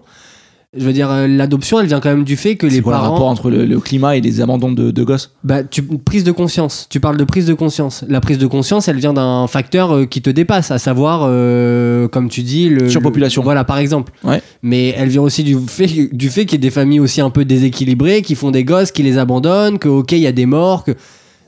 [0.79, 2.95] Je veux dire, euh, l'adoption, elle vient quand même du fait que C'est les quoi
[2.95, 5.33] le rapport entre le, le climat et les abandons de, de gosses?
[5.43, 6.87] Bah, tu, prise de conscience.
[6.91, 8.05] Tu parles de prise de conscience.
[8.09, 12.09] La prise de conscience, elle vient d'un facteur euh, qui te dépasse, à savoir, euh,
[12.09, 13.41] comme tu dis, le Surpopulation.
[13.43, 14.13] le- voilà, par exemple.
[14.23, 14.43] Ouais.
[14.63, 17.31] Mais elle vient aussi du fait, du fait qu'il y ait des familles aussi un
[17.31, 20.47] peu déséquilibrées, qui font des gosses, qui les abandonnent, que ok, il y a des
[20.47, 20.93] morts, que.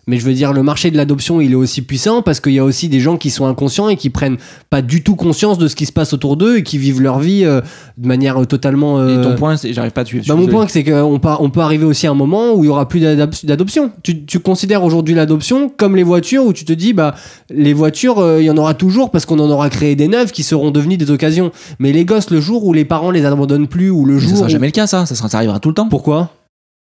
[0.08, 2.58] Mais je veux dire, le marché de l'adoption, il est aussi puissant parce qu'il y
[2.58, 4.38] a aussi des gens qui sont inconscients et qui prennent
[4.70, 7.18] pas du tout conscience de ce qui se passe autour d'eux et qui vivent leur
[7.18, 7.60] vie euh,
[7.98, 9.06] de manière euh, totalement.
[9.06, 10.24] Et euh, ton point, c'est j'arrive pas à suivre.
[10.26, 10.56] bah, mon désolé.
[10.56, 12.88] point, c'est qu'on peut, on peut arriver aussi à un moment où il y aura
[12.88, 13.92] plus d'adop- d'adoption.
[14.02, 17.14] Tu, tu considères aujourd'hui l'adoption comme les voitures où tu te dis, bah,
[17.50, 20.32] les voitures, euh, il y en aura toujours parce qu'on en aura créé des neuves
[20.32, 21.52] qui seront devenues des occasions.
[21.80, 24.26] Mais les gosses, le jour où les parents les abandonnent plus ou le Mais ça
[24.28, 24.36] jour.
[24.38, 25.04] sera où- jamais le cas, ça.
[25.04, 25.88] Ça, sera, ça arrivera tout le temps.
[25.90, 26.30] Pourquoi?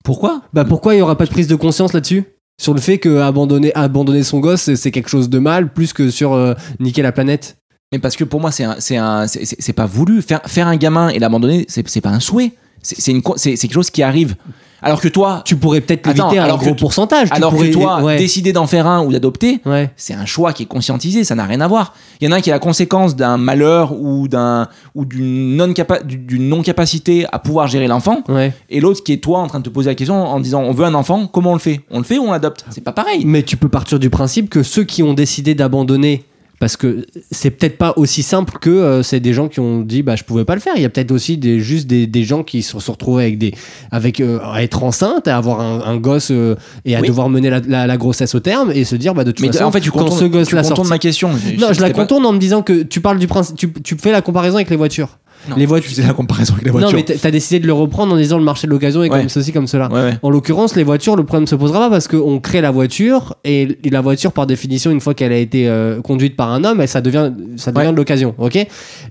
[0.02, 0.40] Pourquoi?
[0.54, 2.24] Bah, pourquoi il y aura pas de prise de conscience là-dessus?
[2.60, 6.10] Sur le fait que abandonner, abandonner son gosse, c'est- quelque chose de mal plus que
[6.10, 7.56] sur euh, niquer la planète.
[7.92, 10.22] Mais parce que pour moi, c'est c'est pas voulu.
[10.22, 12.52] Faire, faire un gamin et l'abandonner, c'est pas un souhait.
[12.82, 14.34] C'est quelque chose qui arrive.
[14.82, 17.28] Alors que toi, Tu pourrais peut-être l'éviter à un alors que gros pourcentage.
[17.30, 18.16] Tu alors pourrais- que toi, ouais.
[18.18, 19.90] décider d'en faire un ou d'adopter, Ouais.
[19.96, 21.24] c'est un choix qui est conscientisé.
[21.24, 21.94] Ça n'a rien à voir.
[22.20, 25.56] Il y en a un qui est la conséquence d'un malheur ou d'un ou d'une
[25.56, 28.52] non capa- d'une non capacité à pouvoir gérer l'enfant, Ouais.
[28.70, 30.72] et l'autre qui est toi en train de te poser la question en disant on
[30.72, 31.80] veut un enfant, comment on le fait?
[31.90, 32.64] On le fait ou on l'adopte?
[32.70, 33.24] C'est pas pareil.
[33.24, 36.24] Mais tu peux partir du principe que ceux qui ont décidé d'abandonner,
[36.62, 40.04] parce que c'est peut-être pas aussi simple que euh, c'est des gens qui ont dit
[40.04, 40.74] bah je pouvais pas le faire.
[40.76, 43.36] Il y a peut-être aussi des juste des, des gens qui se sont retrouvés avec
[43.38, 43.52] des
[43.90, 47.08] avec euh, à être enceinte, à avoir un, un gosse euh, et à Oui.
[47.08, 49.50] devoir mener la, la- la grossesse au terme et se dire bah de toute Mais
[49.50, 51.30] façon en fait, tu quand contournes, ce gosse tu là contournes sorti- ma question.
[51.58, 53.96] non, je la pas- contourne en me disant que tu parles du principe, tu, tu
[53.96, 55.18] fais la comparaison avec les voitures.
[55.48, 55.88] Non, les voitures.
[55.90, 56.90] Tu faisais la comparaison avec les voitures.
[56.92, 59.18] Non, mais t'as décidé de le reprendre en disant le marché de l'occasion est Ouais.
[59.20, 59.88] comme ceci, comme cela.
[59.88, 60.12] Ouais, ouais.
[60.22, 63.78] En l'occurrence, les voitures, le problème se posera pas parce qu'on crée la voiture et
[63.90, 66.88] la voiture, par définition, une fois qu'elle a été euh, conduite par un homme, elle-
[66.88, 68.34] ça devient, ça devient de l'occasion.
[68.38, 68.58] Ok?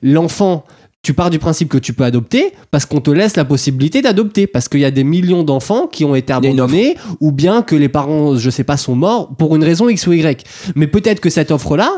[0.04, 0.64] L'enfant,
[1.04, 4.46] tu pars du principe que tu peux adopter parce qu'on te laisse la possibilité d'adopter
[4.48, 7.90] parce qu'il y a des millions d'enfants qui ont été abandonnés ou bien que les
[7.90, 10.46] parents, je sais pas, sont morts pour une raison X ou Y.
[10.76, 11.90] Mais peut-être que cette offre-là,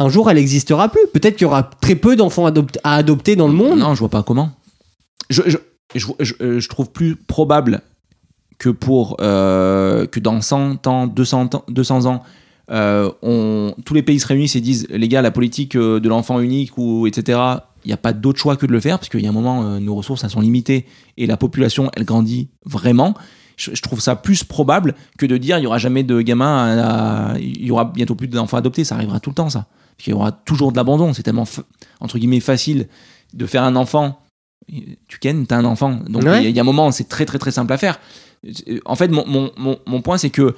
[0.00, 1.00] un jour, elle n'existera plus.
[1.12, 3.78] Peut-être qu'il y aura très peu d'enfants adopt- à adopter dans le monde.
[3.78, 4.50] Non, je vois pas comment.
[5.28, 5.56] Je, je,
[5.94, 7.82] je, je- euh, je trouve plus probable
[8.58, 12.22] que pour euh, que dans 100 ans, 200 ans, 200 ans,
[12.70, 16.40] euh, on, tous les pays se réunissent et disent les gars, la politique de l'enfant
[16.40, 17.38] unique ou etc.
[17.84, 19.32] Il n'y a pas d'autre choix que de le faire parce qu'il y a un
[19.32, 20.84] moment, euh, nos ressources elles sont limitées
[21.16, 23.14] et la population elle grandit vraiment.
[23.60, 26.56] Je, je trouve ça plus probable que de dire il y aura jamais de gamins,
[26.78, 28.84] à- à- il y aura bientôt plus d'enfants adoptés.
[28.84, 29.66] Ça arrivera tout le temps ça.
[29.96, 31.12] Parce qu'il y aura toujours de l'abandon.
[31.12, 31.44] C'est tellement
[32.00, 32.88] entre guillemets facile
[33.34, 34.18] de faire un enfant
[35.08, 35.98] tu kennes, t'as un enfant.
[36.08, 37.76] Donc il y, a- il y a un moment, c'est très très très simple à
[37.78, 37.98] faire.
[38.86, 40.54] En fait, mon, mon, mon, mon point, c'est que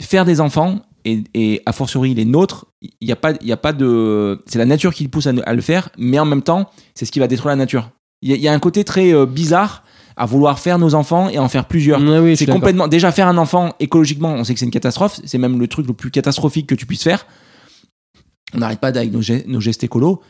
[0.00, 3.52] faire des enfants, et, et a fortiori les nôtres, il n'y a, pas- il y
[3.52, 4.42] a pas de.
[4.46, 7.04] C'est la nature qui le pousse à, à le faire, mais en même temps, c'est
[7.06, 7.90] ce qui va détruire la nature.
[8.22, 9.84] Il y, a- il y a un côté très euh, bizarre
[10.16, 12.00] à vouloir faire nos enfants et en faire plusieurs.
[12.00, 12.88] Oui, C'est complètement.
[12.88, 15.20] Déjà, faire un enfant, écologiquement, on sait que c'est une catastrophe.
[15.24, 17.26] C'est même le truc le plus catastrophique que tu puisses faire.
[18.54, 20.22] On n'arrête pas avec nos, ge- nos gestes écolos.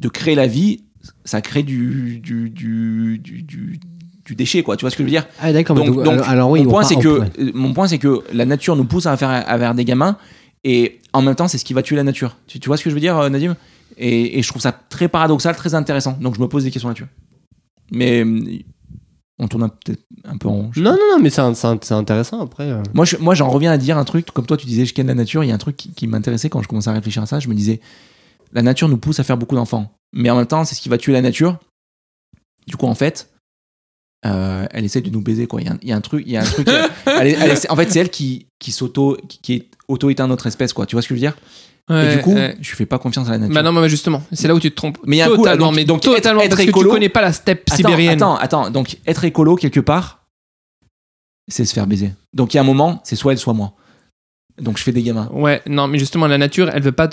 [0.00, 0.84] De créer la vie,
[1.24, 3.80] ça crée du, du, du, du, du-
[4.24, 4.76] du déchet, quoi.
[4.76, 5.26] Tu vois ce que je veux dire?
[5.40, 7.30] Ah, donc, donc, donc, alors, alors oui, mon, on point, part- c'est on que, pourrait-
[7.40, 10.16] euh, mon point, c'est que la nature nous pousse à faire, à faire des gamins.
[10.64, 12.36] Et en même temps, c'est ce qui va tuer la nature.
[12.46, 13.54] Tu, tu vois ce que je veux dire, euh, Nadim?
[13.98, 16.16] Et, et je trouve ça très paradoxal, très intéressant.
[16.20, 17.06] Donc, je me pose des questions là-dessus.
[17.92, 18.40] Mais euh,
[19.38, 20.70] on tourne un- peut-être un peu en rond.
[20.76, 21.40] Non, non, non, mais c'est
[21.92, 22.70] intéressant après.
[22.70, 22.82] euh.
[22.94, 25.06] Moi, je- moi, j'en reviens à dire un truc, comme toi, tu disais, je ken
[25.06, 25.42] la nature.
[25.44, 27.40] Il y a un truc qui, qui m'intéressait quand je commençais à réfléchir à ça.
[27.40, 27.80] Je me disais,
[28.52, 29.90] la nature nous pousse à faire beaucoup d'enfants.
[30.12, 31.58] Mais en même temps, c'est ce qui va tuer la nature.
[32.66, 33.30] Du coup, en fait,
[34.26, 35.60] euh, elle essaie de nous baiser, quoi.
[35.60, 36.68] Il y a un, il y a un truc, il y a un truc.
[37.06, 40.26] elle est- elle essaie- en fait, c'est elle qui, qui s'auto, qui, qui est auto-éteint
[40.26, 40.86] notre espèce, quoi.
[40.86, 41.36] Tu vois ce que je veux dire?
[41.90, 42.56] Et du coup, Ouais.
[42.62, 43.54] je fais pas confiance à la nature.
[43.54, 44.96] Bah non, mais justement, c'est là où tu te trompes.
[45.04, 46.84] Mais il y a un coup, donc- mais donc totalement, être- être parce que écolo-
[46.88, 48.14] tu connais pas la steppe Attends, sibérienne.
[48.14, 48.70] Attends, attends.
[48.70, 50.24] Donc, être écolo quelque part,
[51.48, 52.12] c'est se faire baiser.
[52.32, 53.74] Donc, il y a un moment, c'est soit elle, soit moi.
[54.60, 55.28] Donc, je fais des gamins.
[55.32, 57.08] Ouais, non, mais justement, la nature, elle veut pas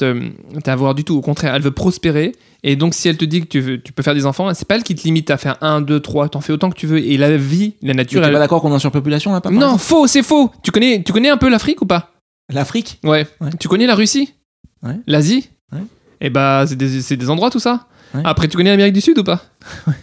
[0.64, 1.16] t'avoir du tout.
[1.18, 2.34] Au contraire, elle veut prospérer.
[2.64, 4.68] Et donc, si elle te dit que tu, veux- tu peux faire des enfants, c'est
[4.68, 6.30] pas elle qui te limite à faire un, deux, trois.
[6.30, 7.00] T'en fais autant que tu veux.
[7.00, 8.34] Et la vie, la Tu nature, es elle.
[8.34, 10.52] pas d'accord qu'on est en surpopulation là, pas Non, faux, c'est faux.
[10.62, 12.12] Tu connais, tu connais un peu l'Afrique ou pas?
[12.54, 13.00] L'Afrique?
[13.04, 13.26] Ouais.
[13.40, 13.50] Ouais.
[13.60, 14.34] Tu connais la Russie?
[14.84, 14.98] Ouais.
[15.08, 15.50] L'Asie?
[15.72, 15.80] Ouais.
[16.20, 17.88] Et bah, c'est des, c'est des endroits tout ça.
[18.14, 18.22] Ouais.
[18.24, 19.42] Après, tu connais l'Amérique du Sud ou pas?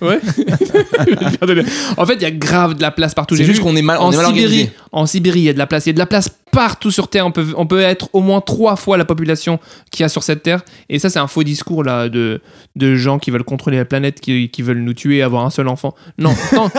[0.00, 0.20] Ouais.
[1.96, 3.36] en fait, il y a grave de la place partout.
[3.36, 4.72] C'est J'ai juste qu'on est mal, on en est mal Sibérie, organisé.
[4.92, 5.86] en Sibérie, il y a de la place.
[5.86, 7.26] Il y a de la place partout sur Terre.
[7.26, 9.58] On peut, on peut être au moins trois fois la population
[9.90, 10.62] qu'il y a sur cette Terre.
[10.88, 12.40] Et ça, c'est un faux discours là de,
[12.76, 15.68] de gens qui veulent contrôler la planète, qui, qui veulent nous tuer, avoir un seul
[15.68, 15.94] enfant.
[16.18, 16.70] Non, non,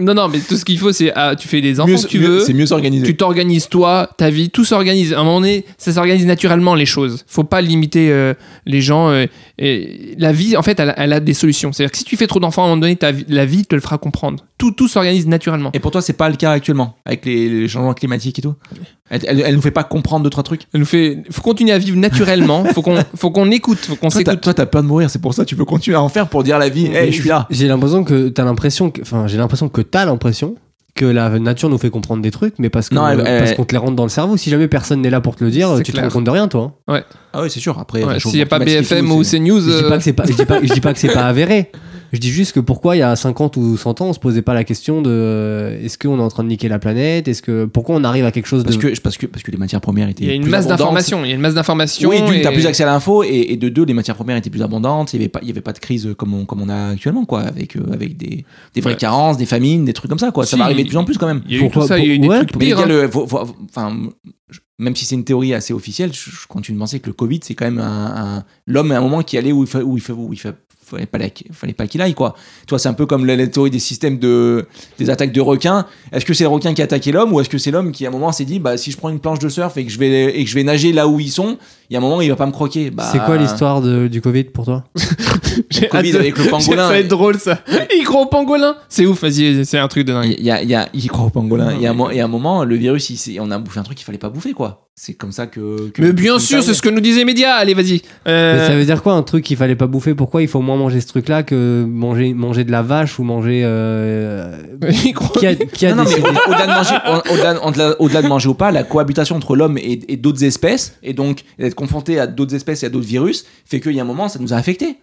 [0.00, 2.06] non, non, mais tout ce qu'il faut, c'est ah, tu fais les enfants Mieux- que
[2.08, 2.40] tu mieux- veux.
[2.44, 3.06] C'est mieux organisé.
[3.06, 5.12] Tu t'organises toi, ta vie, tout s'organise.
[5.12, 7.24] À un moment donné, ça s'organise naturellement les choses.
[7.28, 8.34] Faut pas limiter euh,
[8.66, 9.10] les gens.
[9.10, 9.26] euh,
[9.58, 11.72] et la vie, en fait, elle, a- elle a des solutions.
[11.72, 13.44] C'est-à-dire que si tu fais fais trop d'enfants, à un moment donné, ta vie- la
[13.44, 14.44] vie te le fera comprendre.
[14.58, 15.70] Tout, tout s'organise naturellement.
[15.74, 18.54] Et pour toi, c'est pas le cas actuellement, avec les, les changements climatiques et tout
[19.10, 21.72] elle, elle, elle nous fait pas comprendre deux, trois trucs Elle nous fait, faut continuer
[21.72, 22.64] à vivre naturellement.
[22.72, 24.42] faut qu'on, faut qu'on écoute, faut qu'on Toi, t'as- s'écoute.
[24.44, 26.28] toi, t'as peur de mourir, c'est pour ça que tu veux continuer à en faire
[26.28, 27.46] pour dire à la vie, hey, je suis là.
[27.50, 30.54] J'ai l'impression que t'as l'impression que, enfin, j'ai l'impression que t'as l'impression
[30.94, 33.56] que la nature nous fait comprendre des trucs, mais parce que Non, elle- parce elle-
[33.56, 34.36] qu'on te les rentre dans le cerveau.
[34.36, 36.48] Si jamais personne n'est là pour te le dire, tu te rends compte de rien,
[36.48, 36.76] toi.
[36.88, 37.00] hein.
[37.32, 37.78] Ah oui, c'est sûr.
[37.78, 40.12] Après, Ouais, S'il n'y a pas BFM tout, ou CNews, Je dis pas que c'est
[40.12, 41.70] pas, je dis pas, je dis pas que c'est pas avéré.
[42.12, 44.42] Je dis juste que pourquoi il y a 50 ou 100 ans, on se posait
[44.42, 47.26] pas la question de euh, est-ce qu'on est en train de niquer la planète?
[47.26, 49.50] Est-ce que pourquoi on arrive à quelque chose Parce de que, parce, que, parce que
[49.50, 51.24] les matières premières étaient il y a une plus masse d'informations.
[51.24, 52.10] Il y a une masse d'informations.
[52.10, 54.36] Oui, d'une, et- t'as plus accès à l'info, et, et de deux, les matières premières
[54.36, 56.44] étaient plus abondantes, il n'y avait, pas- il y avait pas de crise comme on,
[56.44, 58.44] comme on a actuellement, quoi, avec, euh, avec des,
[58.74, 58.96] des vraies Ouais.
[58.98, 60.44] carences, des famines, des trucs comme ça, quoi.
[60.44, 61.42] Ça va arriver de plus en plus quand même.
[61.48, 62.78] Il y a eu tout ça, il y a eu des ouais, trucs y pires.
[62.80, 63.08] hein.
[63.70, 63.96] enfin,
[64.50, 67.14] je- même si c'est une théorie assez officielle, je, je continue de penser que le
[67.14, 69.82] Covid, c'est quand même un, un- l'homme à un moment qui allait où il fa-
[69.82, 70.52] où il fa- où il fa-
[70.96, 72.34] fallait pas, la- fallait pas qu'il aille quoi.
[72.66, 74.66] Toi, c'est un peu comme la, la théorie des systèmes de
[74.98, 75.86] des attaques de requins.
[76.12, 78.04] Est-ce que c'est le requin qui a attaqué l'homme ou est-ce que c'est l'homme qui
[78.06, 79.90] à un moment s'est dit bah si je prends une planche de surf et que
[79.90, 81.58] je vais et que je vais nager là où ils sont,
[81.92, 82.90] il y a un moment il va pas me croquer.
[82.90, 84.84] Bah, C'est quoi l'histoire de- du Covid pour toi
[85.68, 86.86] J'ai Covid hâte de- avec le pangolin.
[86.86, 87.58] Ça va être drôle ça.
[87.94, 88.76] Il croit au pangolin.
[88.88, 90.34] C'est ouf, vas-y, c'est un truc de dingue.
[90.38, 91.72] Il y a, il y a, il croit au pangolin.
[91.76, 93.50] Il y a un, mo- il y a un moment, le virus, il, s'est- on
[93.50, 94.86] a bouffé un truc qu'il fallait pas bouffer, quoi.
[94.94, 95.88] C'est comme ça que.
[95.90, 97.54] que- Mais bien que sûr, c'est ce que nous disaient les médias.
[97.54, 98.02] Allez, vas-y.
[98.28, 100.14] Euh, Mais ça veut dire quoi un truc qu'il fallait pas bouffer?
[100.14, 103.62] Pourquoi il faut moins manger ce truc-là que manger manger de la vache ou manger
[103.64, 104.54] euh,
[105.04, 107.32] il croit- qui a, qui a Non, non, mais décidé- au- au-delà de manger, au-
[107.32, 110.98] au-delà, au-delà- au-delà de manger ou pas, la cohabitation entre l'homme et, et d'autres espèces,
[111.02, 114.02] et donc d'être confronté à d'autres espèces et à d'autres virus, fait qu'il y a
[114.02, 114.96] un moment, ça nous a affecté.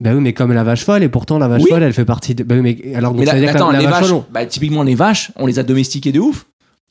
[0.00, 1.70] Bah oui, mais comme la vache folle, et pourtant la vache Oui.
[1.70, 2.42] folle, elle fait partie de.
[2.44, 3.90] Bah oui, mais alors donc Mais ça là, veut dire attends, que la, la les
[3.90, 6.46] vache vaches, folle, on- bah, typiquement les vaches, on les a domestiquées de ouf.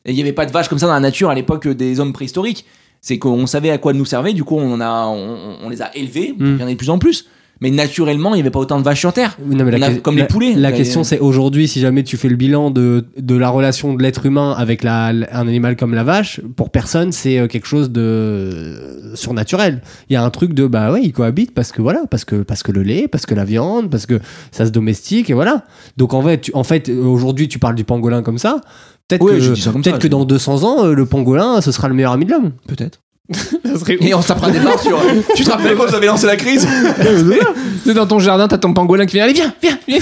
[0.05, 1.99] Et il n'y avait pas de vaches comme ça dans la nature à l'époque des
[1.99, 2.65] hommes préhistoriques.
[3.01, 5.81] C'est qu'on savait à quoi nous servaient, du coup on, en a, on, on les
[5.81, 6.45] a élevées, Mm.
[6.55, 7.27] il y en a de plus en plus.
[7.63, 9.38] Mais naturellement, il n'y avait pas autant de vaches sur Terre.
[9.41, 10.54] Non, mais la comme les poulets.
[10.54, 14.04] La question, c'est aujourd'hui, si jamais tu fais le bilan de, de la relation de
[14.04, 18.02] l'être humain avec un animal comme la vache, pour personne, c'est euh, quelque chose de
[18.02, 19.82] euh, surnaturel.
[20.10, 22.43] Il y a un truc de bah ouais, ils cohabitent parce que voilà, parce que
[22.43, 24.19] parce que le lait, parce que la viande, parce que
[24.52, 25.63] ça se domestique et voilà.
[25.95, 28.60] Donc en fait, tu, en fait, aujourd'hui, tu parles du pangolin comme ça.
[29.08, 32.26] Peut-être que, ça, que dans 200 ans, euh, le pangolin, ce sera le meilleur ami
[32.26, 32.52] de l'homme.
[32.67, 32.99] Peut-être.
[34.02, 35.00] Et on tapera des barres sur.
[35.36, 36.67] tu te rappelles quand j'avais lancé la crise
[37.84, 39.26] C'est dans ton jardin, t'as ton pangolin qui vient.
[39.26, 40.00] Allez, viens, viens, viens.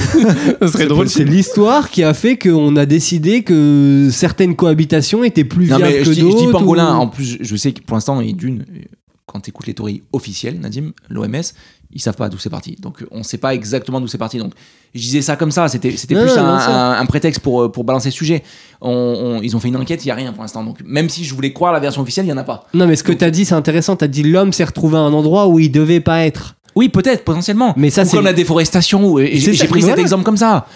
[0.62, 1.10] ça serait drôle.
[1.10, 5.92] C'est l'histoire qui a fait qu'on a décidé que certaines cohabitations étaient plus Non, viables
[5.94, 6.46] mais que je dis, je d'autres.
[6.46, 6.96] dis pangolin.
[6.98, 8.66] ou- En plus, je sais que pour l'instant, et d'une,
[9.26, 11.42] quand tu écoutes les théories officielles, Nadim, l'OMS,
[11.94, 12.76] ils savent pas d'où c'est parti.
[12.80, 14.38] Donc, on sait pas exactement d'où c'est parti.
[14.38, 14.54] Donc,
[14.96, 15.68] je disais ça comme ça.
[15.68, 16.72] C'était, c'était plus non, un, non, ça.
[16.72, 18.44] un- un prétexte pour, euh, pour balancer le sujet.
[18.82, 20.64] On- on- ils ont fait une enquête, il y a rien pour l'instant.
[20.64, 22.66] Donc, même si je voulais croire la version officielle, il y en a pas.
[22.74, 23.96] Non, mais ce que t'as dit, c'est intéressant.
[23.96, 26.56] T'as dit l'homme s'est retrouvé à un endroit où il devait pas être.
[26.76, 27.74] Oui, peut-être, potentiellement.
[27.76, 29.18] Mais ça, c'est- comme la déforestation.
[29.18, 30.68] J'ai pris cet exemple comme ça.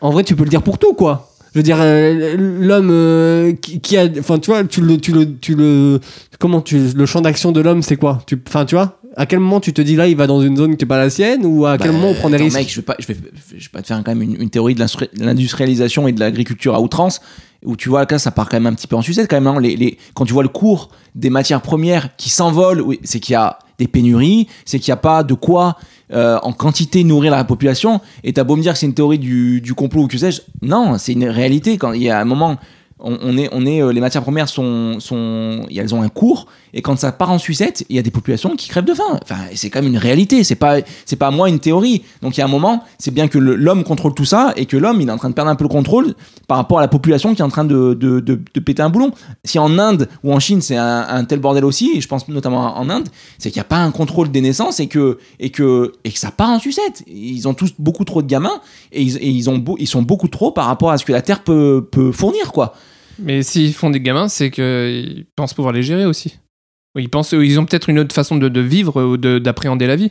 [0.00, 1.28] En vrai, tu peux le dire pour tout, quoi.
[1.52, 5.10] Je veux dire, euh, l'homme euh, qui, qui a, enfin, tu vois, tu le, tu
[5.10, 5.98] le, tu le,
[6.38, 8.22] comment tu, le champ d'action de l'homme, c'est quoi?
[8.24, 10.56] Tu, enfin, tu vois, à quel moment tu te dis là, il va dans une
[10.56, 12.44] zone qui est pas la sienne, ou à quel Bah, moment on prend des attends,
[12.44, 13.16] risques mec, je vais pas, je vais,
[13.50, 14.84] je vais pas te faire quand même une, une théorie de
[15.24, 17.20] l'industrialisation et de l'agriculture à outrance,
[17.64, 19.46] où tu vois là, ça part quand même un petit peu en sucette quand même.
[19.46, 19.60] hein.
[19.60, 23.32] Les, les, quand tu vois le cours des matières premières qui s'envolent, oui, c'est qu'il
[23.32, 25.76] y a des pénuries, c'est qu'il n'y a pas de quoi
[26.12, 28.00] euh, en quantité nourrir la population.
[28.24, 30.42] Et t'as beau me dire que c'est une théorie du, du complot ou que sais-je,
[30.62, 31.78] non, c'est une réalité.
[31.78, 32.58] Quand il y a un moment,
[33.02, 34.98] on, est, on est, euh, les matières premières sont,
[35.74, 38.56] elles ont un cours, et quand ça part en sucette, il y a des populations
[38.56, 39.18] qui crèvent de faim.
[39.22, 40.44] Enfin, c'est quand même une réalité.
[40.44, 42.02] C'est pas, c'est pas à moi une théorie.
[42.22, 44.76] Donc il y a un moment, c'est bien que l'homme contrôle tout ça, et que
[44.76, 46.14] l'homme, il est en train de perdre un peu le contrôle
[46.46, 49.12] par rapport à la population qui est en train de, de, de, péter un boulon.
[49.44, 52.78] Si en Inde ou en Chine, c'est un, tel bordel aussi, et je pense notamment
[52.78, 53.08] en Inde,
[53.38, 56.18] c'est qu'il n'y a pas un contrôle des naissances et que, et que, et que
[56.18, 57.02] ça part en sucette.
[57.06, 58.60] Ils ont tous beaucoup trop de gamins,
[58.92, 61.22] et ils, et ils, ont ils sont beaucoup trop par rapport à ce que la
[61.22, 62.74] Terre peut, peut fournir, quoi.
[63.22, 66.38] Mais s'ils font des gamins, c'est qu'ils pensent pouvoir les gérer aussi.
[66.98, 69.96] Ils pensent, ils ont peut-être une autre façon de, de vivre ou de- d'appréhender la
[69.96, 70.10] vie.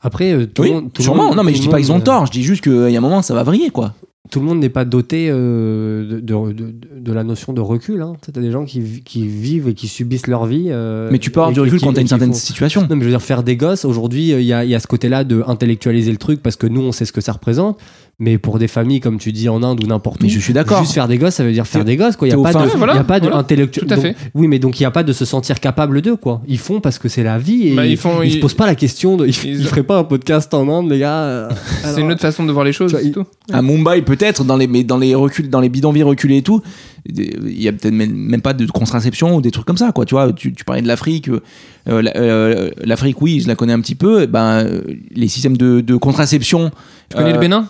[0.00, 1.28] Après, euh, tout Oui, le monde, tout sûrement.
[1.28, 2.26] monde- non, mais je dis pas qu'ils ont euh, tort.
[2.26, 3.94] Je dis juste qu'il y a un moment, ça va vriller, quoi.
[4.30, 8.00] tout le monde n'est pas doté euh, de, de, de- de la notion de recul.
[8.00, 8.14] Hein.
[8.22, 10.66] Tu as des gens qui, qui vivent et qui subissent leur vie.
[10.70, 12.82] euh, Mais tu peux avoir du recul qui- quand t'as une certaine font- situation.
[12.82, 14.74] Non, mais je veux dire, faire des gosses, aujourd'hui, euh, il y a, il y
[14.74, 17.32] a ce côté-là de intellectualiser le truc parce que nous, on sait ce que ça
[17.32, 17.78] représente.
[18.18, 20.80] Mais pour des familles, comme tu dis, en Inde ou n'importe où, je suis d'accord.
[20.82, 22.14] juste faire des gosses, ça veut dire faire des gosses.
[22.14, 22.28] quoi.
[22.28, 22.68] Il n'y a pas de.
[22.76, 23.40] Voilà, y a pas de voilà.
[23.40, 24.16] intellectuel- Tout à donc- fait.
[24.34, 26.40] Oui, mais donc il n'y a pas de se sentir capable d'eux, quoi.
[26.46, 28.66] Ils font parce que c'est la vie et Bah, ils, font- ils se posent pas
[28.66, 29.26] la question de.
[29.26, 31.48] Ils, ils- ils feraient pas un podcast en Inde, les gars.
[31.82, 33.24] C'est une autre façon de voir les choses, vois, tout.
[33.52, 36.62] À Mumbai, peut-être, dans les, mais dans les reculs, dans les bidonvilles reculés et tout,
[37.08, 40.04] il y a peut-être même, même pas de contraception ou des trucs comme ça, quoi.
[40.04, 41.28] Tu vois, tu, tu parlais de l'Afrique.
[41.28, 41.40] euh,
[41.88, 44.26] euh, L'Afrique, oui, je la connais un petit peu.
[44.26, 46.70] Ben, euh, les systèmes de, de contraception.
[47.08, 47.66] Tu connais euh, le Bénin?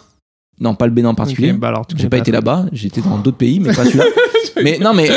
[0.61, 1.53] Non, pas le Bénin en particulier.
[1.55, 4.05] Bah alors, J'ai pas été là-bas, j'étais dans d'autres pays, mais pas celui-là.
[4.63, 5.09] mais non, mais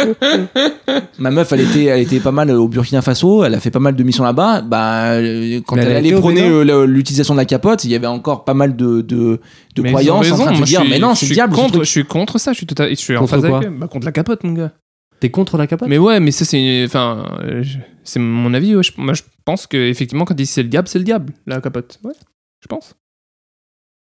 [1.20, 3.80] ma meuf, elle était, elle était pas mal au Burkina Faso, elle a fait pas
[3.80, 4.62] mal de missions là-bas.
[4.62, 8.08] Bah, euh, quand Mais elle allait prôner euh, l'utilisation de la capote, il y avait
[8.08, 9.40] encore pas mal de, de,
[9.78, 11.54] Mais croyances en train de se moi, dire, suis- mais non, c'est diable.
[11.54, 11.84] ce Contre, truc.
[11.86, 13.78] je suis contre ça, je suis, total, je suis en Contre phase quoi avec.
[13.78, 14.72] Bah, contre la capote, mon gars.
[15.20, 15.88] T'es contre la capote?
[15.90, 16.84] Mais ouais, mais ça, c'est.
[16.86, 17.64] Enfin, euh,
[18.04, 18.76] c'est mon avis.
[18.76, 18.84] ouais.
[18.84, 21.34] Je- moi, je pense que effectivement, quand ils disent c'est le diable, c'est le diable,
[21.46, 22.00] la capote.
[22.04, 22.14] Ouais,
[22.62, 22.96] je pense.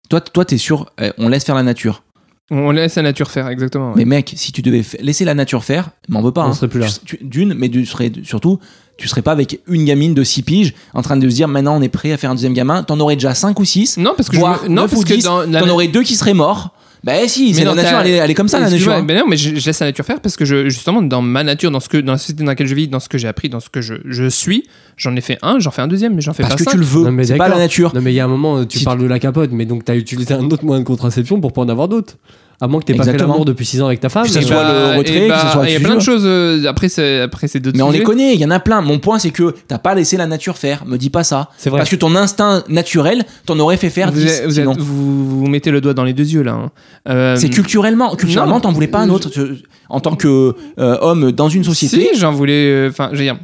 [0.10, 2.04] Toi, toi, t'es sûr, euh, on laisse faire la nature.
[2.52, 3.90] On laisse la nature faire, exactement.
[3.90, 3.96] ouais.
[3.98, 6.46] Mais mec, si tu devais laisser la nature faire, m'en veux pas.
[6.46, 6.54] On hein.
[6.54, 6.88] serait plus là.
[7.22, 8.60] D'une, mais tu serais surtout,
[8.98, 11.76] tu serais pas avec une gamine de 6 piges en train de se dire maintenant
[11.76, 12.84] on est prêt à faire un deuxième gamin.
[12.84, 13.98] T'en aurais déjà 5 ou 6.
[13.98, 15.70] Non, parce que voire je, me- non, neuf parce ou que 10, dans la T'en
[15.70, 16.70] aurais deux qui seraient morts.
[17.06, 18.92] Bah si, c'est la nature, elle est, elle est comme ça la nature.
[18.92, 19.04] Hein.
[19.04, 21.44] ben non, mais je, je laisse la nature faire parce que je, justement, dans ma
[21.44, 23.28] nature, dans, ce que, dans la société dans laquelle je vis, dans ce que j'ai
[23.28, 24.64] appris, dans ce que je, je suis,
[24.98, 26.72] j'en ai fait un, j'en fais un deuxième, mais j'en fais Parce pas que cinq.
[26.72, 27.04] tu le veux.
[27.04, 27.94] Non, mais C'est pas la nature.
[27.94, 29.66] Non, mais il y a un moment, euh, tu Si parles de la capote, mais
[29.66, 32.18] donc t'as utilisé un autre moyen de contraception pour pas en avoir d'autres.
[32.62, 33.34] À moins que t'aies pas fait Exactement.
[33.34, 34.24] l'amour depuis 6 ans avec ta femme.
[34.26, 36.00] Que euh, soit le et retrait, que ce soit Il y a plein de veux.
[36.00, 36.24] choses.
[36.26, 38.04] euh, après, c'est après, c'est d'autres Mais on les sujets.
[38.06, 38.80] connaît, il y en a plein.
[38.82, 40.86] Mon point, c'est que t'as pas laissé la nature faire.
[40.86, 41.50] Me dis pas ça.
[41.58, 41.80] C'est vrai.
[41.80, 44.26] Parce que ton instinct naturel, t'en aurais fait faire Vous, 10.
[44.32, 44.72] êtes- vous, sinon.
[44.72, 46.54] êtes- vous, vous mettez le doigt dans les deux yeux là.
[46.54, 46.72] hein.
[47.10, 48.16] Euh, C'est culturellement.
[48.16, 48.62] Culturellement, non.
[48.62, 49.30] t'en voulais pas un autre.
[49.30, 49.42] Tu-
[49.90, 52.10] En tant que euh, homme dans une société.
[52.14, 52.88] Si, j'en voulais.
[52.90, 53.38] Enfin, je veux dire.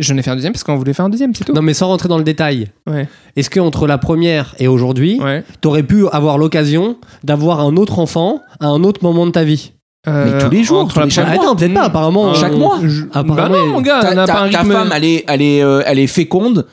[0.00, 1.52] J'en ai fait un deuxième parce qu'on voulait faire un deuxième, c'est tout.
[1.52, 2.68] Non, mais sans rentrer dans le détail.
[2.88, 3.06] Ouais.
[3.36, 5.44] Est-ce que entre la première et aujourd'hui, Ouais.
[5.60, 9.72] t'aurais pu avoir l'occasion d'avoir un autre enfant à un autre moment de ta vie?
[10.08, 12.32] Euh, tous les jours, entre tous les- chaque première- Attends, peut-être pas, apparemment.
[12.34, 14.50] Chaque euh, mois Je- Apparemment, Bah non, il- mon gars, Ta, on ta- pas un
[14.50, 16.66] ta femme, elle est, elle, est, euh, elle est féconde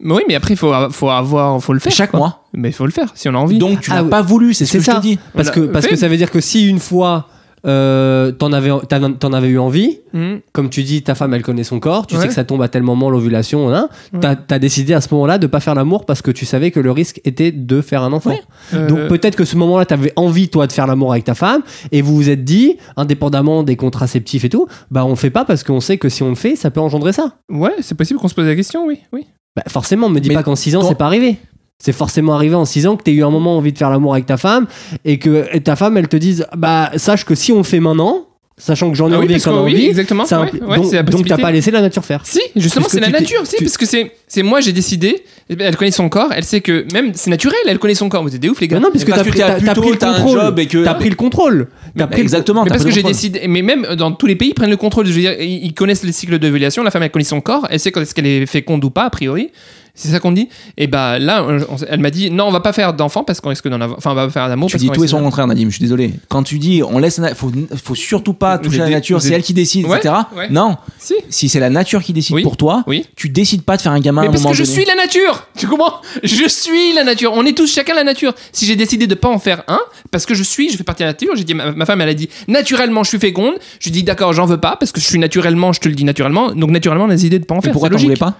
[0.00, 1.92] Mais oui, mais après, il faut, faut avoir, faut le faire.
[1.92, 2.18] chaque quoi.
[2.20, 2.44] mois.
[2.54, 3.58] Mais il faut le faire si on a envie.
[3.58, 4.10] Donc tu Ah n'as oui.
[4.10, 4.94] pas voulu, c'est ce que je ça.
[4.96, 5.18] te dis.
[5.34, 5.90] Parce, que, parce fait.
[5.92, 7.28] que ça veut dire que si une fois
[7.66, 10.40] euh, t'en avais, t'en t'en avais eu envie, Mhm.
[10.52, 12.22] comme tu dis, ta femme elle connaît son corps, tu Ouais.
[12.22, 14.20] sais que ça tombe à tel moment l'ovulation, hein, Ouais.
[14.20, 16.80] t'as as décidé à ce moment-là de pas faire l'amour parce que tu savais que
[16.80, 18.30] le risque était de faire un enfant.
[18.30, 18.42] Ouais.
[18.74, 21.62] Euh, Donc peut-être que ce moment-là, t'avais envie toi de faire l'amour avec ta femme
[21.92, 25.44] et vous vous êtes dit, indépendamment des contraceptifs et tout, bah on le fait pas
[25.44, 27.32] parce qu'on sait que si on le fait, ça peut engendrer ça.
[27.50, 28.98] Ouais, c'est possible qu'on se pose la question, oui.
[29.12, 29.26] oui.
[29.56, 31.36] Bah forcément, me dis Mais pas qu'en 6 ans c'est pas arrivé.
[31.78, 34.14] C'est forcément arrivé en 6 ans que t'aies eu un moment envie de faire l'amour
[34.14, 34.66] avec ta femme
[35.04, 37.80] et que et ta femme elle te dise bah sache que si on le fait
[37.80, 40.24] maintenant, sachant que j'en ai Ah oui, envie a oui, envie, exactement.
[40.24, 42.22] ça ouais, donc donc t'as pas laissé la nature faire.
[42.24, 43.40] Si, justement, c'est la tu nature.
[43.46, 45.22] Si, tu- parce que c'est, c'est moi, j'ai décidé.
[45.50, 46.30] Elle connaît son corps.
[46.34, 47.58] Elle sait que même c'est naturel.
[47.68, 48.22] Elle connaît son corps.
[48.22, 48.76] Vous êtes des ouf, les gars.
[48.80, 50.54] Non, non, parce que t'as pris, le un contrôle.
[50.58, 51.68] et que- T'as pris le contrôle.
[51.96, 52.64] T'as pris le- Exactement.
[52.64, 53.42] Mais parce que j'ai décidé.
[53.48, 55.04] Mais même dans tous les pays, ils prennent le contrôle.
[55.06, 56.82] Je veux dire, ils ils connaissent les cycles d'ovulation.
[56.82, 57.66] La femme, elle connaît son corps.
[57.70, 59.50] Elle sait quand est-ce qu'elle est féconde ou pas, a priori.
[59.96, 60.48] C'est ça qu'on dit.
[60.76, 63.48] Et bah là, on- elle m'a dit non, on va pas faire d'enfant parce qu'on
[63.48, 63.98] risque d'en avoir.
[63.98, 65.66] Enfin, on va pas faire d'amour Tu parce dis tout et son contraire, Nadim.
[65.70, 66.12] Je suis désolé.
[66.28, 67.50] Quand tu dis on laisse, la- faut,
[67.82, 69.20] faut surtout pas toucher à la nature.
[69.22, 70.14] C'est elle qui décide, Ouais, etc.
[70.36, 70.48] ouais.
[70.50, 70.76] Non.
[70.98, 71.14] Si.
[71.30, 72.42] Si c'est la nature qui décide Oui.
[72.42, 73.06] pour toi, Oui.
[73.16, 74.74] tu décides pas de faire un gamin à Mais un parce moment que je donné.
[74.74, 75.94] suis la nature Tu comprends?
[76.22, 77.32] Je suis la nature.
[77.34, 78.34] On est tous chacun la nature.
[78.52, 79.80] Si j'ai décidé de pas en faire un,
[80.10, 82.00] parce que je suis, je fais partie de la nature, j'ai dit, ma, ma femme,
[82.02, 83.54] elle a dit, naturellement, je suis féconde.
[83.80, 85.94] Je lui dis, d'accord, j'en veux pas, parce que je suis naturellement, je te le
[85.94, 86.52] dis naturellement.
[86.52, 87.72] Donc, naturellement, on a décidé de pas en faire.
[87.72, 88.34] pourquoi c'est t'en voulais pas?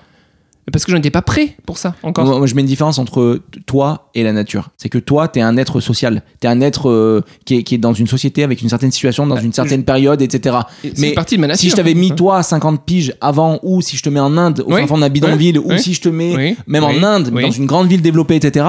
[0.73, 2.25] Parce que je n'étais pas prêt pour ça, encore.
[2.25, 4.71] Moi, moi, je mets une différence entre toi et la nature.
[4.77, 6.23] C'est que toi, t'es un être social.
[6.41, 9.27] T'es un être euh, qui, est, qui est dans une société avec une certaine situation,
[9.29, 10.57] dans une certaine période, etc.
[10.83, 11.61] Et c'est Mais partie de ma nature.
[11.61, 14.37] si je t'avais mis toi à 50 piges avant, ou si je te mets en
[14.37, 14.81] Inde, au Oui.
[14.81, 15.79] fin fond d'un bidonville, ou Oui.
[15.81, 18.67] si je te mets même en Inde, dans une grande ville développée, etc..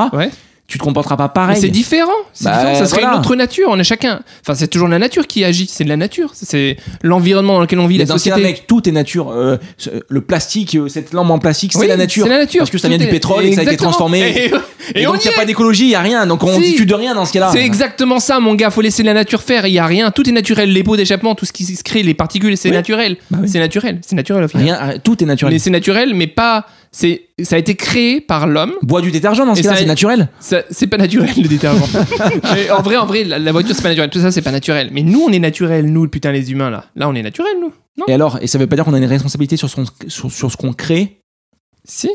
[0.67, 1.57] tu te comporteras pas pareil.
[1.59, 2.11] c'est différent.
[2.33, 2.75] C'est Bah, différent.
[2.75, 3.15] Ça serait voilà.
[3.15, 3.67] une autre nature.
[3.71, 4.19] On est chacun.
[4.41, 5.67] Enfin, c'est toujours la nature qui agit.
[5.71, 6.31] C'est de la nature.
[6.33, 8.41] C'est l'environnement dans lequel on vit, Mais la société.
[8.41, 9.31] mec, tout est nature.
[9.31, 9.57] Euh,
[10.09, 12.25] le plastique, euh, cette lampe en plastique, c'est la nature.
[12.25, 12.59] C'est la nature.
[12.59, 14.19] Parce que ça vient du pétrole et que ça a été transformé.
[14.19, 14.51] Et, Et,
[15.03, 15.39] et on donc, il n'y a est.
[15.39, 16.27] pas d'écologie, il n'y a rien.
[16.27, 16.61] Donc, on Si.
[16.61, 17.49] discute de rien dans ce cas-là.
[17.53, 18.69] C'est exactement ça, mon gars.
[18.69, 19.65] Faut laisser la nature faire.
[19.67, 20.11] Il y a rien.
[20.11, 20.73] Tout est naturel.
[20.73, 22.75] Les pots d'échappement, tout ce qui se crée, les particules, c'est Oui.
[22.75, 23.15] naturel.
[23.31, 23.47] Bah oui.
[23.49, 23.99] C'est naturel.
[24.05, 24.65] C'est naturel au final.
[24.65, 25.53] Rien, tout est naturel.
[25.53, 26.65] Mais c'est naturel, mais pas.
[26.91, 27.29] C'est.
[27.43, 28.73] Ça a été créé par l'homme.
[28.81, 30.29] Bois du détergent dans ce cas-là, c'est naturel.
[30.39, 31.83] Ça- C'est pas naturel le détergent.
[32.71, 34.09] En vrai, en vrai, la, la voiture c'est pas naturel.
[34.09, 34.89] Tout ça c'est pas naturel.
[34.91, 36.85] Mais nous, on est naturel, nous, putain les humains là.
[36.95, 37.71] Là, on est naturel, nous.
[37.97, 40.31] Non Et alors, et ça veut pas dire qu'on a une responsabilité sur, son, sur,
[40.31, 41.19] sur ce qu'on crée?
[41.83, 42.09] Si.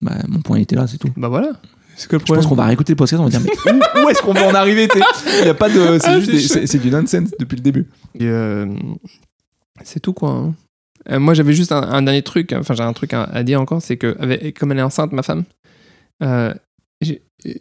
[0.00, 1.10] bah, Mon point il était là, c'est tout.
[1.16, 1.52] Bah voilà.
[1.96, 4.04] C'est que le Je pense qu'on va réécouter le podcast, on va dire mais où,
[4.06, 4.88] où est-ce qu'on va en arriver
[5.40, 6.08] Il y a pas de, c'est
[6.74, 7.86] Ah, du nonsense depuis le début.
[8.18, 8.66] Et, euh,
[9.84, 10.30] c'est tout quoi.
[10.30, 10.54] hein.
[11.08, 13.60] Euh, moi j'avais juste un, un dernier truc, enfin j'ai un truc à, à dire
[13.60, 15.44] encore, c'est que avec- comme elle est enceinte, ma femme,
[16.22, 16.52] euh,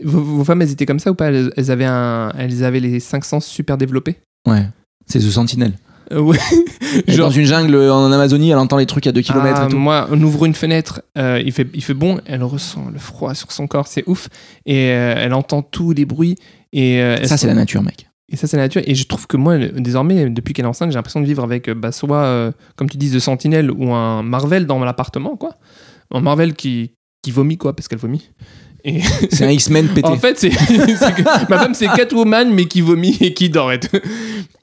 [0.04, 1.28] vos, vos femmes elles étaient comme ça ou pas?
[1.28, 4.18] Elles, elles avaient un, elles avaient les cinq sens super développés?
[4.48, 4.66] Ouais,
[5.06, 5.74] c'est The Sentinel.
[6.12, 6.38] Euh, ouais.
[7.08, 9.70] Genre- dans une jungle en Amazonie, elle entend les trucs à 2 km Ah, et
[9.70, 9.78] tout.
[9.78, 13.36] Moi, on ouvre une fenêtre, euh, il, fait, il fait bon, elle ressent le froid
[13.36, 14.28] sur son corps, c'est ouf.
[14.66, 16.36] Et euh, elle entend tous les bruits.
[16.74, 18.09] Et, Ça, c'est la nature, mec.
[18.32, 18.82] Et ça, c'est la nature.
[18.86, 21.68] Et je trouve que moi, désormais, depuis qu'elle est enceinte, j'ai l'impression de vivre avec,
[21.68, 25.56] euh, bah, soit, euh, comme tu dis, de Sentinelle ou un Marvel dans l'appartement, quoi.
[26.12, 26.92] Un Marvel qui,
[27.24, 28.30] qui vomit, quoi, parce qu'elle vomit.
[28.84, 29.02] Et
[29.32, 30.08] C'est un X-Men pété.
[30.08, 33.72] en fait, c'est que ma femme, c'est Catwoman, mais qui vomit et qui dort.
[33.72, 33.98] Et, tout.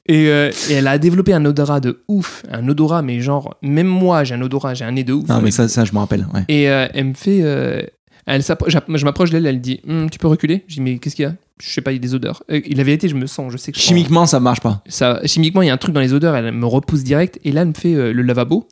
[0.07, 2.43] Et, euh, et elle a développé un odorat de ouf.
[2.49, 5.27] Un odorat, mais genre, même moi, j'ai un odorat, j'ai un nez de ouf.
[5.27, 6.25] non, mais ça, ça, je me rappelle.
[6.33, 6.43] Ouais.
[6.47, 7.91] Et euh, elle me fait.
[8.27, 10.63] Elle je m'approche d'elle, elle dit Hum, Tu peux reculer?
[10.67, 11.35] Je dis Mais qu'est-ce qu'il y a?
[11.61, 12.43] Je sais pas, il y a des odeurs.
[12.51, 14.83] Euh, il avait été, je me sens, je sais que je Chimiquement, ça marche pas.
[14.87, 17.39] ça, chimiquement, il y a un truc dans les odeurs, elle me repousse direct.
[17.43, 18.67] Et là, elle me fait euh, le lavabo.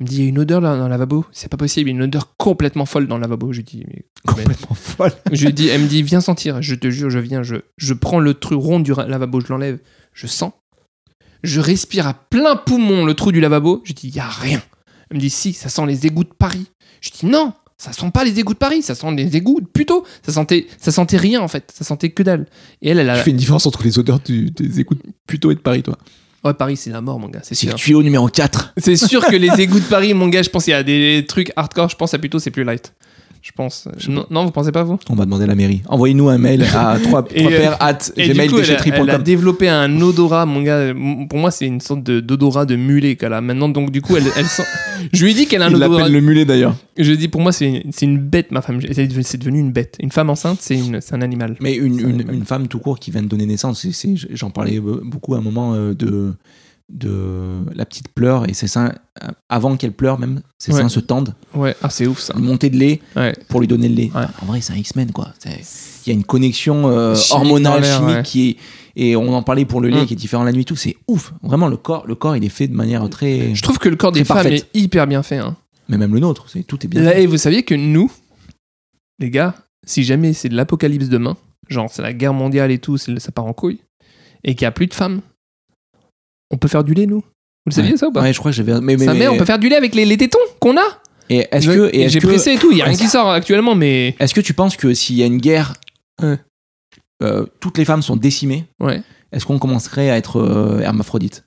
[0.00, 1.26] Elle me dit Il y a une odeur là dans le lavabo.
[1.30, 3.52] C'est pas possible, il y a une odeur complètement folle dans le lavabo.
[3.52, 4.06] Je lui dis Mais.
[4.26, 5.12] Complètement folle.
[5.30, 6.62] Je lui dis, elle me dit Viens sentir.
[6.62, 7.42] Je te jure, je viens.
[7.42, 9.78] Je, je prends le truc rond du lavabo, je l'enlève.
[10.14, 10.52] Je sens.
[11.42, 13.82] Je respire à plein poumon le trou du lavabo.
[13.84, 14.62] Je dis Il y a rien.
[15.10, 16.66] Elle me dit Si, ça sent les égouts de Paris.
[17.02, 20.04] Je dis Non ça sent pas les égouts de Paris, ça sent les égouts plutôt.
[20.24, 22.46] Ça sentait, ça sentait rien en fait, ça sentait que dalle.
[22.82, 23.16] Et elle, elle a.
[23.18, 25.82] Tu fais une différence entre les odeurs du- des égouts de Puto et de Paris,
[25.82, 25.98] toi.
[26.44, 27.72] Ouais, Paris, c'est la mort, mon gars, c'est C'est sûr.
[27.72, 28.74] le tuyau numéro 4.
[28.78, 31.24] C'est sûr que les égouts de Paris, mon gars, je pense qu'il y a des
[31.28, 31.88] trucs hardcore.
[31.88, 32.92] Je pense à plutôt c'est plus light.
[33.46, 33.86] Je pense.
[34.08, 34.98] Non, non, vous pensez pas vous?
[35.08, 35.80] On va demander à la mairie.
[35.86, 39.22] Envoyez-nous un mail à 3 Et, euh, pères at coup, elle a, elle a gmail-déchetterie.com.
[39.22, 40.92] développé un odorat, mon gars.
[41.28, 43.68] Pour moi, c'est une sorte de- d'odorat de mulet qu'elle a maintenant.
[43.68, 44.64] Donc du coup, elle, elle sent.
[45.12, 45.98] Je lui ai dit qu'elle a un Il odorat.
[45.98, 46.74] l'appelle le mulet d'ailleurs.
[46.96, 48.80] Je lui ai dit pour moi, c'est une, c'est une bête, ma femme.
[48.90, 49.96] C'est devenu- c'est devenu une bête.
[50.00, 51.54] Une femme enceinte, c'est une- c'est un animal.
[51.60, 52.34] Mais une, un une, animal.
[52.34, 55.34] une femme tout court qui vient de donner naissance, c'est- c'est- j'en parlais be- beaucoup
[55.34, 56.32] à un moment euh, de,
[56.88, 60.80] de la petite pleure et ses seins, euh, avant qu'elle pleure même, ses Ouais.
[60.82, 62.34] seins se tendent, Ouais, ah, c'est ouf ça.
[62.38, 63.34] une montée de lait Ouais.
[63.48, 64.10] pour lui donner le lait.
[64.14, 64.22] Ouais.
[64.42, 65.32] En vrai, c'est un X-Men quoi.
[65.44, 65.50] Il
[66.06, 68.56] y a une connexion euh, hormonale, chimique qui est.
[68.98, 70.06] Et on en parlait pour le lait Mm.
[70.06, 70.76] qui est différent la nuit, tout.
[70.76, 71.34] C'est ouf.
[71.42, 73.54] Vraiment, le corps, le corps, il est fait de manière très.
[73.54, 74.66] Je trouve que le corps des femmes parfaite.
[74.74, 75.36] est hyper bien fait.
[75.36, 75.54] Hein.
[75.90, 77.02] Mais même le nôtre, tout est bien.
[77.02, 77.24] Là, fait.
[77.24, 78.10] et vous saviez que nous,
[79.18, 81.36] les gars, si jamais c'est de l'apocalypse demain,
[81.68, 83.80] genre c'est la guerre mondiale et tout, ça part en couille,
[84.44, 85.20] et qu'il n'y a plus de femmes,
[86.50, 87.20] on peut faire du lait, nous?
[87.20, 87.96] Vous le saviez Ouais.
[87.98, 88.22] ça ou pas?
[88.22, 88.80] Ouais, je crois que j'avais.
[88.80, 90.76] Mais, mais, Sa mère, mais- on peut faire du lait avec les, les tétons qu'on
[90.76, 90.84] a.
[91.28, 91.90] Et est-ce que.
[91.94, 94.14] Et J'ai pressé et tout, il n'y a rien qui sort actuellement, mais.
[94.20, 95.72] Est-ce que tu penses que s'il y a une guerre,
[96.22, 96.38] Ouais.
[97.22, 99.02] euh, toutes les femmes sont décimées, Ouais.
[99.32, 101.44] est-ce qu'on commencerait à être euh, hermaphrodite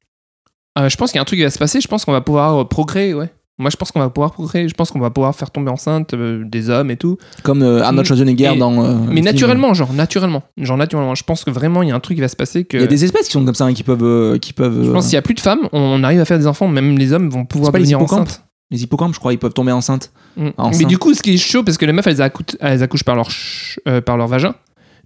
[0.78, 2.12] Euh, je pense qu'il y a un truc qui va se passer, je pense qu'on
[2.12, 3.30] va pouvoir euh, procréer, ouais.
[3.60, 6.14] Moi, je pense qu'on va pouvoir procréer, je pense qu'on va pouvoir faire tomber enceinte
[6.14, 7.18] euh, des hommes et tout.
[7.44, 8.08] Comme euh, Arnold.
[8.08, 8.84] Schwarzenegger Et- dans.
[8.84, 10.44] euh, Mais naturellement, genre, naturellement.
[10.58, 11.14] Genre, naturellement.
[11.14, 12.78] Je pense que vraiment, il y a un truc qui va se passer que.
[12.78, 14.04] Il y a des espèces qui sont comme ça, hein, qui peuvent.
[14.04, 16.40] euh, qui peuvent Je pense qu'il n'y a plus de femmes, on arrive à faire
[16.40, 18.44] des enfants, même les hommes vont pouvoir pas devenir enceintes.
[18.72, 20.12] Les hippocampes, je crois, ils peuvent tomber enceintes.
[20.38, 20.50] Mm.
[20.58, 20.80] Enceinte.
[20.80, 23.04] Mais du coup, ce qui est chaud, parce que les meufs, elles, accouchent, elles accouchent
[23.04, 24.54] par leur, ch- par leur vagin.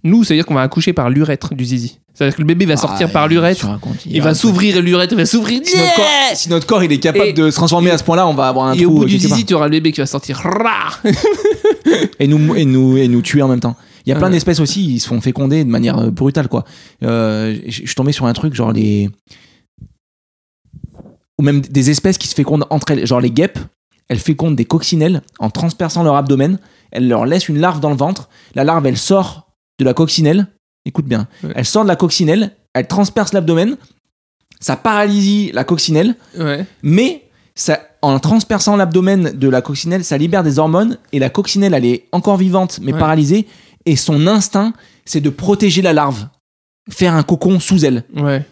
[0.04, 1.98] Nous, ça veut dire qu'on va accoucher par l'urètre du zizi.
[2.12, 5.16] C'est-à-dire que le bébé va sortir Ah, par l'urètre, racontes, il va s'ouvrir et l'urètre
[5.16, 5.62] va s'ouvrir.
[5.64, 8.04] Si notre, corps, si notre corps il est capable Et- de se transformer à ce
[8.04, 9.70] point-là, on va avoir un Et trou au bout euh, du zizi, tu auras le
[9.72, 10.42] bébé qui va sortir.
[12.20, 13.76] Et nous et nous et nous tuer en même temps.
[14.06, 16.64] Il y a plein d'espèces aussi, ils se font féconder de manière euh, brutale quoi.
[17.02, 19.08] Euh, je je suis tombé sur un truc genre les
[21.38, 23.58] ou même des espèces qui se fécondent entre elles, genre les guêpes,
[24.08, 26.58] elles fécondent des coccinelles en transperçant leur abdomen,
[26.92, 29.48] elles leur laissent une larve dans le ventre, la larve elle sort
[29.78, 30.46] de la coccinelle,
[30.84, 31.52] écoute bien, Ouais.
[31.56, 33.76] elle sort de la coccinelle, elle transperce l'abdomen,
[34.60, 36.64] ça paralysie la coccinelle, Ouais.
[36.82, 37.22] mais
[37.54, 41.84] ça, en transperçant l'abdomen de la coccinelle, ça libère des hormones et la coccinelle, elle
[41.84, 42.98] est encore vivante mais Ouais.
[42.98, 43.46] paralysée
[43.86, 44.72] et son instinct,
[45.04, 46.26] c'est de protéger la larve,
[46.90, 48.04] faire un cocon sous elle.
[48.16, 48.44] Ouais.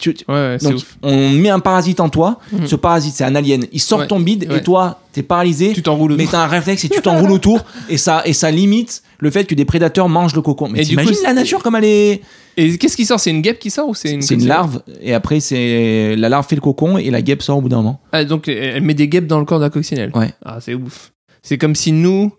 [0.00, 0.96] Tu- tu- Ouais, ouais, c'est donc, ouf.
[1.02, 2.40] on met un parasite en toi.
[2.52, 2.66] Mhm.
[2.66, 3.66] Ce parasite, c'est un alien.
[3.70, 4.06] Il sort Ouais.
[4.06, 5.74] ton bide et toi, t'es paralysé.
[5.74, 6.30] Tu t'enroules mais autour.
[6.32, 9.54] t'as un réflexe et tu t'enroules autour et ça et ça limite le fait que
[9.54, 10.68] des prédateurs mangent le cocon.
[10.68, 12.20] Mais t'imagines la nature comme elle est
[12.56, 13.20] Et qu'est-ce qui sort?
[13.20, 16.28] C'est une guêpe qui sort ou c'est une C'est une larve et après c'est la
[16.28, 18.00] larve fait le cocon et la guêpe sort au bout d'un moment.
[18.12, 20.10] Ah, donc elle met des guêpes dans le corps de la coccinelle.
[20.14, 20.30] Ouais.
[20.44, 21.12] Ah, c'est ouf.
[21.42, 22.32] C'est comme si nous.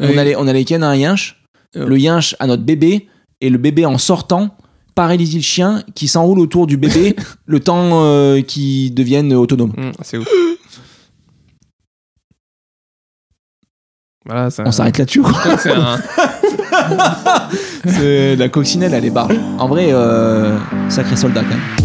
[0.00, 1.36] On euh, allait on allait ken à un yinche,
[1.76, 1.86] Euh.
[1.86, 3.06] le yinche à notre bébé
[3.40, 4.56] et le bébé en sortant
[4.96, 7.14] paralysie le chien qui s'enroule autour du bébé
[7.46, 9.72] le temps euh, qu'il devienne autonome.
[9.78, 10.28] hum, c'est ouf.
[14.26, 14.62] Voilà, ça.
[14.66, 15.22] On s'arrête là-dessus.
[15.22, 15.32] quoi.
[15.58, 15.98] C'est un-
[17.86, 19.34] C'est- la coccinelle elle est barge.
[19.58, 20.56] En vrai euh,
[20.88, 21.79] sacré soldat quand même.